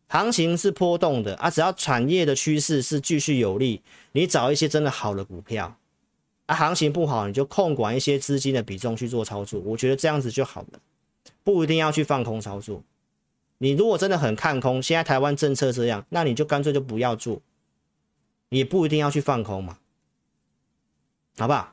[0.09, 1.50] 行情是波动的啊。
[1.50, 3.82] 只要产业的趋势是继续有利，
[4.12, 5.79] 你找一些真的好的股票。
[6.53, 10.80] 啊，行情不好，你就控管一些资金的比重去做操作，我觉得这样子就好了，
[11.42, 12.83] 不一定要去放空操作。
[13.57, 17.41] 你如果真的很看空，现在台湾政策这样，那你就干脆就不要做，
[18.50, 19.79] 也不一定要去放空嘛，
[21.38, 21.72] 好不好？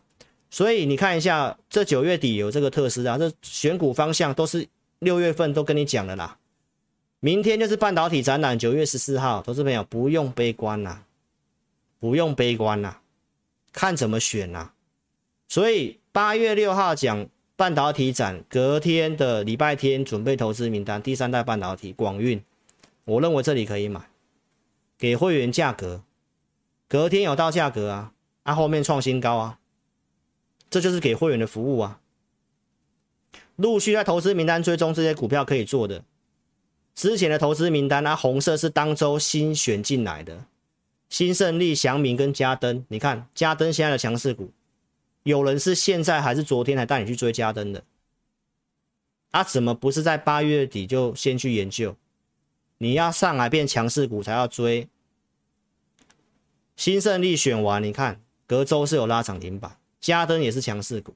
[0.50, 4.66] 所以你看一下，这九月底有这个特斯拉，这选股方向都是
[5.00, 6.38] 六月份都跟你讲了啦。
[7.20, 11.04] 明天就是半导体展览，九月十四号，投资朋友不用悲观啦，
[12.00, 12.99] 不用悲观啦。
[13.80, 14.74] 看怎么选呐、啊，
[15.48, 22.44] 所以八月六号讲半导体展，隔天的礼拜天准备投资名单，第三代半导体广运，
[23.06, 24.02] 我认为这里可以买，
[24.98, 26.04] 给会员价格，
[26.90, 28.12] 隔天有到价格啊，
[28.44, 29.60] 啊后面创新高啊，
[30.70, 32.02] 这就是给会员的服务啊，
[33.56, 36.04] 陆续在投资名单追踪这些股票可以做的，
[36.94, 40.44] 之前的投资名单啊，红色是当周新选进来的。
[41.10, 44.52] 新胜利、祥明跟嘉登，你看嘉登现在的强势股，
[45.24, 47.84] 有人是现在还是昨天才带你去追嘉登的？
[49.32, 51.96] 啊，怎么不是在八月底就先去研究？
[52.78, 54.88] 你要上来变强势股才要追。
[56.76, 61.14] 新胜利选完，你看隔周是有拉涨停板，嘉登也是强势股，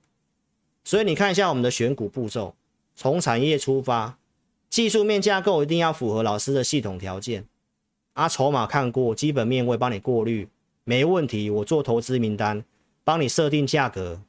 [0.83, 2.55] 所以你看一下我们的选股步骤，
[2.95, 4.17] 从产业出发，
[4.69, 7.45] 技术面架构一定要符合老师的系统条件。
[8.13, 10.47] 啊，筹码看过，基本面我也帮你过滤，
[10.83, 12.63] 没问题，我做投资名单，
[13.03, 14.21] 帮你设定价格，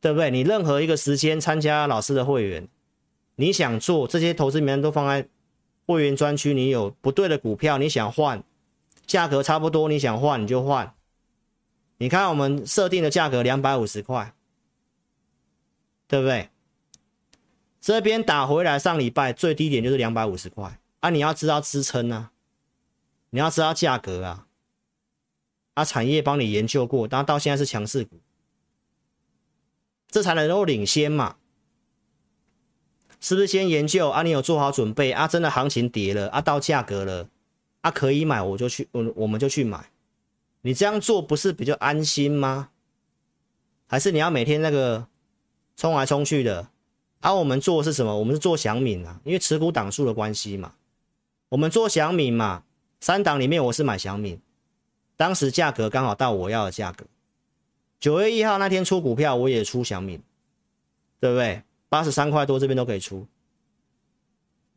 [0.00, 0.30] 对不对？
[0.30, 2.66] 你任何一个时间参加老师的会员，
[3.36, 5.28] 你想做这些投资名单都放在
[5.86, 6.54] 会员专区。
[6.54, 8.42] 你有不对的股票，你想换，
[9.06, 10.94] 价格差不多，你想换你就换。
[11.98, 14.32] 你看我们设定的价格两百五十块，
[16.08, 16.48] 对不对？
[17.78, 21.10] 这边打回来，上礼拜最低点就是两百五十块啊！
[21.10, 22.30] 你要知道支撑啊，
[23.30, 24.46] 你要知道价格啊，
[25.74, 28.20] 啊，产业帮你研究过，然后到现在是强势股，
[30.08, 31.36] 这才能够领先嘛？
[33.18, 34.22] 是不是先研究啊？
[34.22, 35.26] 你有做好准备啊？
[35.26, 37.28] 真的行情跌了啊，到价格了
[37.80, 39.90] 啊，可以买我就去，我我们就去买。
[40.60, 42.68] 你这样做不是比较安心吗？
[43.86, 45.06] 还是你要每天那个
[45.76, 46.68] 冲来冲去的？
[47.20, 48.18] 而、啊、我们做的是什么？
[48.18, 50.74] 我们是做祥敏啊，因为持股档数的关系嘛。
[51.50, 52.62] 我们做小米嘛，
[53.00, 54.38] 三档里面我是买小米，
[55.16, 57.04] 当时价格刚好到我要的价格。
[57.98, 60.20] 九月一号那天出股票，我也出小米，
[61.18, 61.62] 对不对？
[61.88, 63.26] 八十三块多这边都可以出。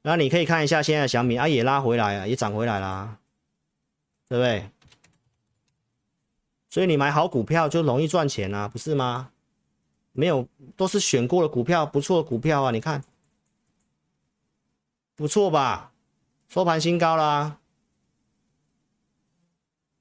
[0.02, 3.20] 那你可以看一下现在的祥敏啊，也拉回来啊，也涨回来啦，
[4.28, 4.68] 对不对？
[6.72, 9.30] 所以你买好股票就容易赚钱啊，不是吗？
[10.12, 13.04] 没有，都是选过的股票，不错的股票啊，你看，
[15.16, 15.93] 不错吧？
[16.54, 17.58] 收盘新高啦，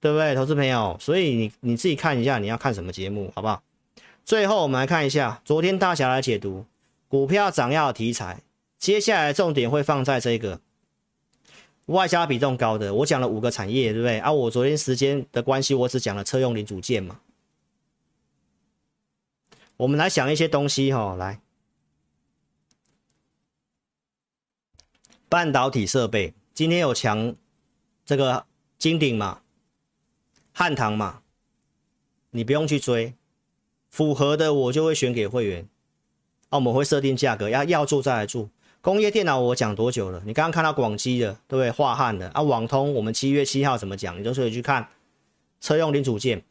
[0.00, 0.98] 对不对，投资朋友？
[1.00, 3.62] 所以你你自己看一下，你要看什么节目，好不好？
[4.22, 6.66] 最后我们来看一下，昨天大侠来解读
[7.08, 8.42] 股票涨要题材，
[8.76, 10.60] 接下来重点会放在这个。
[11.86, 14.18] 外销比重高的，我讲了五个产业，对不对？
[14.18, 17.18] 啊，我昨天时间的关系，我只讲了车用零组件嘛。
[19.78, 21.40] 我们来想一些东西哈、哦，来，
[25.30, 27.34] 半导体设备，今天有强
[28.04, 28.44] 这个
[28.78, 29.40] 金鼎嘛，
[30.52, 31.22] 汉唐嘛，
[32.30, 33.14] 你不用去追，
[33.88, 35.66] 符合的我就会选给会员，
[36.50, 38.50] 啊，我们会设定价格，要要做再来做。
[38.82, 40.20] 工业电脑我讲多久了？
[40.26, 41.70] 你刚刚看到广基的，对不对？
[41.70, 44.18] 化汉的啊，网通我们七月七号怎么讲？
[44.18, 44.88] 你都可以去看
[45.60, 46.42] 车用零组件。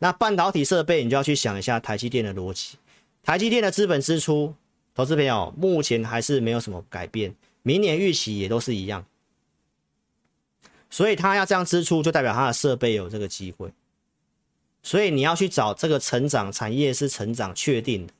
[0.00, 2.76] 那半导体设备，你就要去想一下台积电的逻辑。
[3.22, 4.54] 台积电的资本支出，
[4.94, 9.06] 投资朋友目前还是没有什么改变，明年预期也都是一样。
[10.96, 13.70] 所以他要这样支出，就代表他的设备有这个机会。
[14.82, 18.12] 所以你要去找这个成长产业是成长确定的。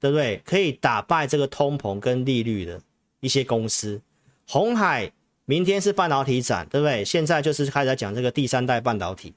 [0.00, 0.40] 对不对？
[0.44, 2.80] 可以打败这个通膨跟利率的
[3.18, 4.00] 一些公司。
[4.46, 5.10] 鸿海
[5.44, 7.04] 明天是半导体展，对不对？
[7.04, 9.34] 现在就是开始讲这个第三代半导体。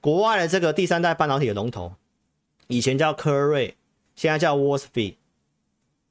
[0.00, 1.92] 国外的这个第三代半导体的龙头，
[2.68, 3.76] 以前叫科瑞，
[4.14, 5.16] 现在叫 Wolfspeed。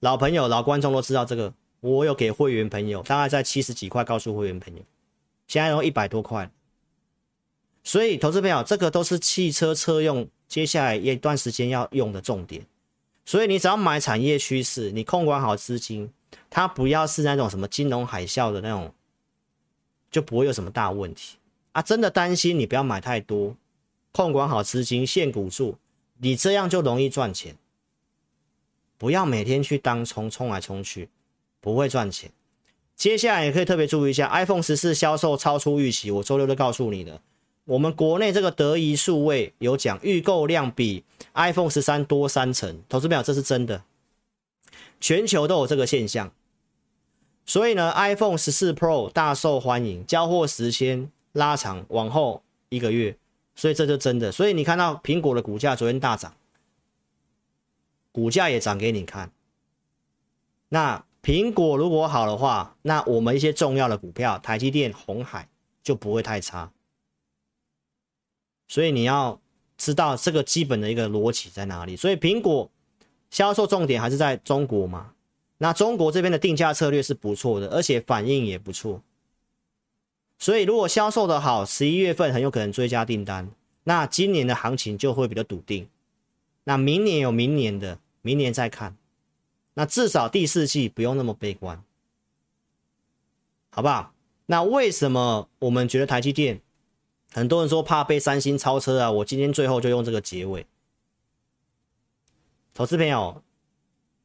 [0.01, 1.53] 老朋友、老观众都知道这个。
[1.79, 4.81] 我有给会员朋友，大概在七十几块，告诉会员朋友，
[5.47, 6.49] 现在都一百多块。
[7.83, 12.65] 所以，投资朋友，这个都是汽车车用，接下来一段时间要用的重点。
[13.25, 16.11] 所以你只要买产业趋势，你控管好资金，
[16.49, 18.93] 它不要是那种什么金融海啸的那种，
[20.11, 21.37] 就不会有什么大问题
[21.73, 21.81] 啊！
[21.81, 23.55] 真的担心你不要买太多，
[24.11, 25.77] 控管好资金，限股数，
[26.17, 27.55] 你这样就容易赚钱。
[28.97, 31.09] 不要每天去当冲，冲来冲去，
[31.59, 32.31] 不会赚钱。
[32.95, 37.21] 接下来也可以特别注意一下，iPhone 十四销售超出预期，我周六都告诉你的。
[37.65, 41.03] 我们国内这个德仪数位有讲预购量比
[41.33, 43.83] iPhone 十三多三成，投资朋友，这是真的，
[45.01, 46.31] 全球都有这个现象。
[47.45, 53.17] 所以呢，iPhone 十四 Pro 大受欢迎，交货时间拉长，往后一个月，
[53.55, 54.31] 所以这就真的。
[54.31, 56.33] 所以你看到苹果的股价昨天大涨，
[58.11, 59.31] 股价也涨给你看。
[60.69, 65.49] 那苹果如果好的话，那我们一些重要的股票，台积电、红海
[65.81, 66.71] 就不会太差。
[68.67, 69.41] 所以你要
[69.75, 71.95] 知道这个基本的一个逻辑在哪里。
[71.95, 72.69] 所以苹果
[73.31, 75.13] 销售重点还是在中国嘛？
[75.57, 79.01] 那中国这边的定价策略是不错的，而且反应也不错。
[80.37, 83.49] 所以如果销售的好，十一月份很有可能追加订单，
[83.85, 85.87] 那今年的行情就会比较笃定。
[86.65, 88.95] 那明年有明年的，明年再看。
[89.75, 91.83] 那至少第四季不用那么悲观，
[93.69, 94.13] 好不好？
[94.47, 96.61] 那为什么我们觉得台积电？
[97.31, 100.65] 很多人说怕被三星超车啊，我今天最后就用这个结尾。
[102.73, 103.43] 投资朋友，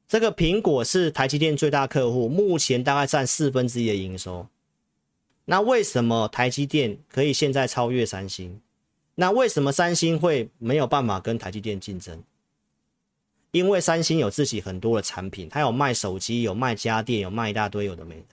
[0.06, 4.46] 这个苹果是台积电最大客户，目前大概占四分之一的营收。
[5.46, 8.60] 那为什么台积电可以现在超越三星？
[9.16, 12.22] 那为什么三星会没有办法跟台积电竞争？
[13.52, 18.26] 因为三星有自己很多的产品，它有卖手机，有卖家电，有卖一大堆有的没的。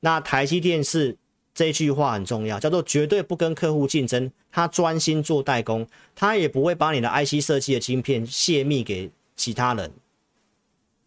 [0.00, 1.16] 那台积电是。
[1.52, 9.92] 这句话很重要，叫做绝对不跟客户竞争，他专心做代工，他也不会把你的 IC 设计的晶片泄密给其他人，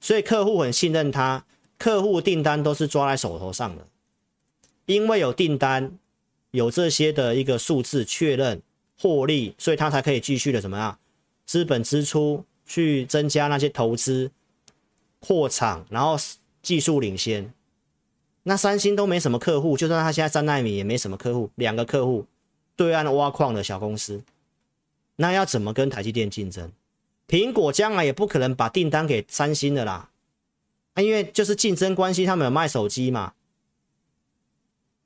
[0.02, 1.46] 所以客户很信任他，
[1.80, 3.88] 客户订单都是抓在手头上的，
[4.86, 5.98] 因为有订单，
[6.52, 8.62] 有这些的一个数字确认
[9.00, 11.00] 获利，所以他才可以继续的怎么样，
[11.46, 14.32] 资本支出去增加那些投资
[15.20, 16.16] 扩厂，然后
[16.62, 17.54] 技术领先。
[18.44, 22.26] 那三星都没什么客户，就算他现在三奈米也没什么客户，两个客户，
[22.76, 24.22] 对岸挖矿的小公司，
[25.16, 26.70] 那要怎么跟台积电竞争？
[27.26, 30.10] 苹果将来也不可能把订单给三星的啦，
[30.94, 33.34] 啊，因为就是竞争关系，他们有卖手机嘛，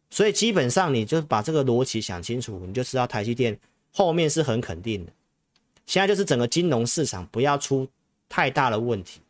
[0.09, 3.59] 所以基本上你就把这个逻辑想清楚，你就知道台积电
[3.91, 5.11] 后面是很肯定的。
[5.87, 7.87] 现在就是整个金融市场不要出
[8.29, 9.21] 太大的问题，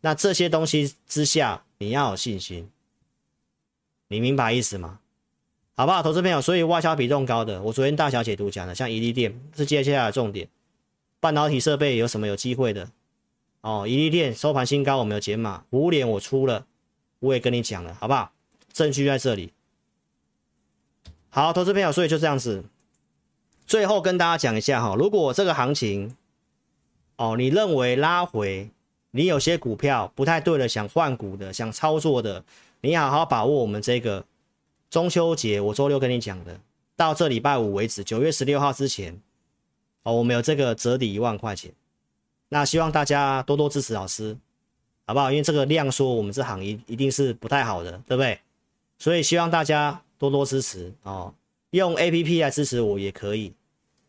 [0.00, 2.68] 那这些东西之下，你要有信心。
[4.08, 4.98] 你明白意思吗？
[5.76, 6.40] 好不好，投资朋友？
[6.40, 10.48] 所以外销比重高的，我昨天大小姐都讲了，像怡利电是接下来的重点。
[11.20, 12.90] 半导体设备有什么有机会的？
[13.60, 15.64] 哦，怡利电收盘新高，我没有减码。
[15.70, 16.66] 五连我出了，
[17.18, 18.32] 我也跟你讲了，好不好？
[18.72, 19.52] 证据在这里。
[21.30, 22.64] 好，投资朋友，所以就这样子。
[23.66, 26.16] 最后跟大家讲一下哈，如果这个行情，
[27.16, 28.70] 哦，你认为拉回，
[29.12, 32.44] 你有些股票不太对了，想换股的，想操作的。
[32.80, 34.24] 你好好把握我们这个
[34.90, 36.60] 中秋节，我周六跟你讲的，
[36.96, 39.18] 到这礼拜五为止，九月十六号之前，
[40.02, 41.72] 哦，我们有这个折抵一万块钱，
[42.50, 44.36] 那希望大家多多支持老师，
[45.06, 45.30] 好不好？
[45.30, 48.38] 因为这个量说，我们这行一一定是不太好的，对不对？
[48.98, 51.32] 所以希望大家多多支持哦，
[51.74, 53.52] 用 APP 来支持我也可以，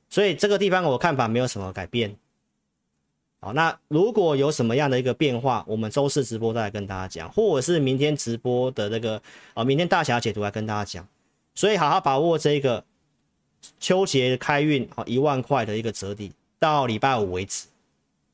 [0.07, 2.15] 所以这个地方我看法没有什么改变。
[3.39, 9.19] 好，那如果有什么样的一个变化，我们周四直播再来跟大家讲，或者是明天直播的那个
[9.55, 11.07] 啊，明天大侠解读来跟大家讲。
[11.55, 12.83] 所以好好把握这个
[13.79, 17.65] 秋节开运啊，一万块的一个折抵，到礼拜五为止。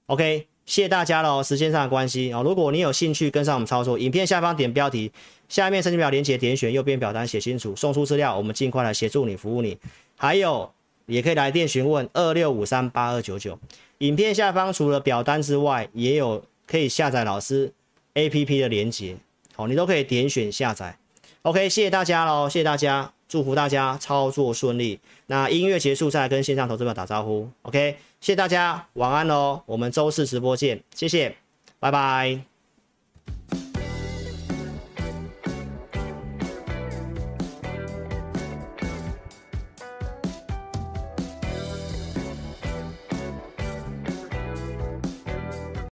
[0.08, 5.12] OK，谢谢大家喽，时间上的关系啊，如果你有兴趣跟上我们操作，影片下方点标题，
[5.52, 9.78] 下面申请表连接点选，右边表单写清楚，送出资料，我们尽快来协助你服务你。
[10.16, 10.72] 还有
[11.08, 13.60] 也可以来电询问二六五三八二九九。
[13.98, 17.74] 影片下方除了表单之外，也有可以下载老师
[18.14, 19.18] APP 的连接，
[19.54, 20.98] 好，你都可以点选下载。
[21.42, 25.02] OK，谢谢大家喽，谢谢大家，祝福大家操作顺利。
[25.26, 27.50] 那音乐结束再跟线上投资者打招呼。
[27.64, 31.36] OK，谢谢大家，晚安喽，我们周四直播见，谢谢，
[31.78, 32.51] 拜拜。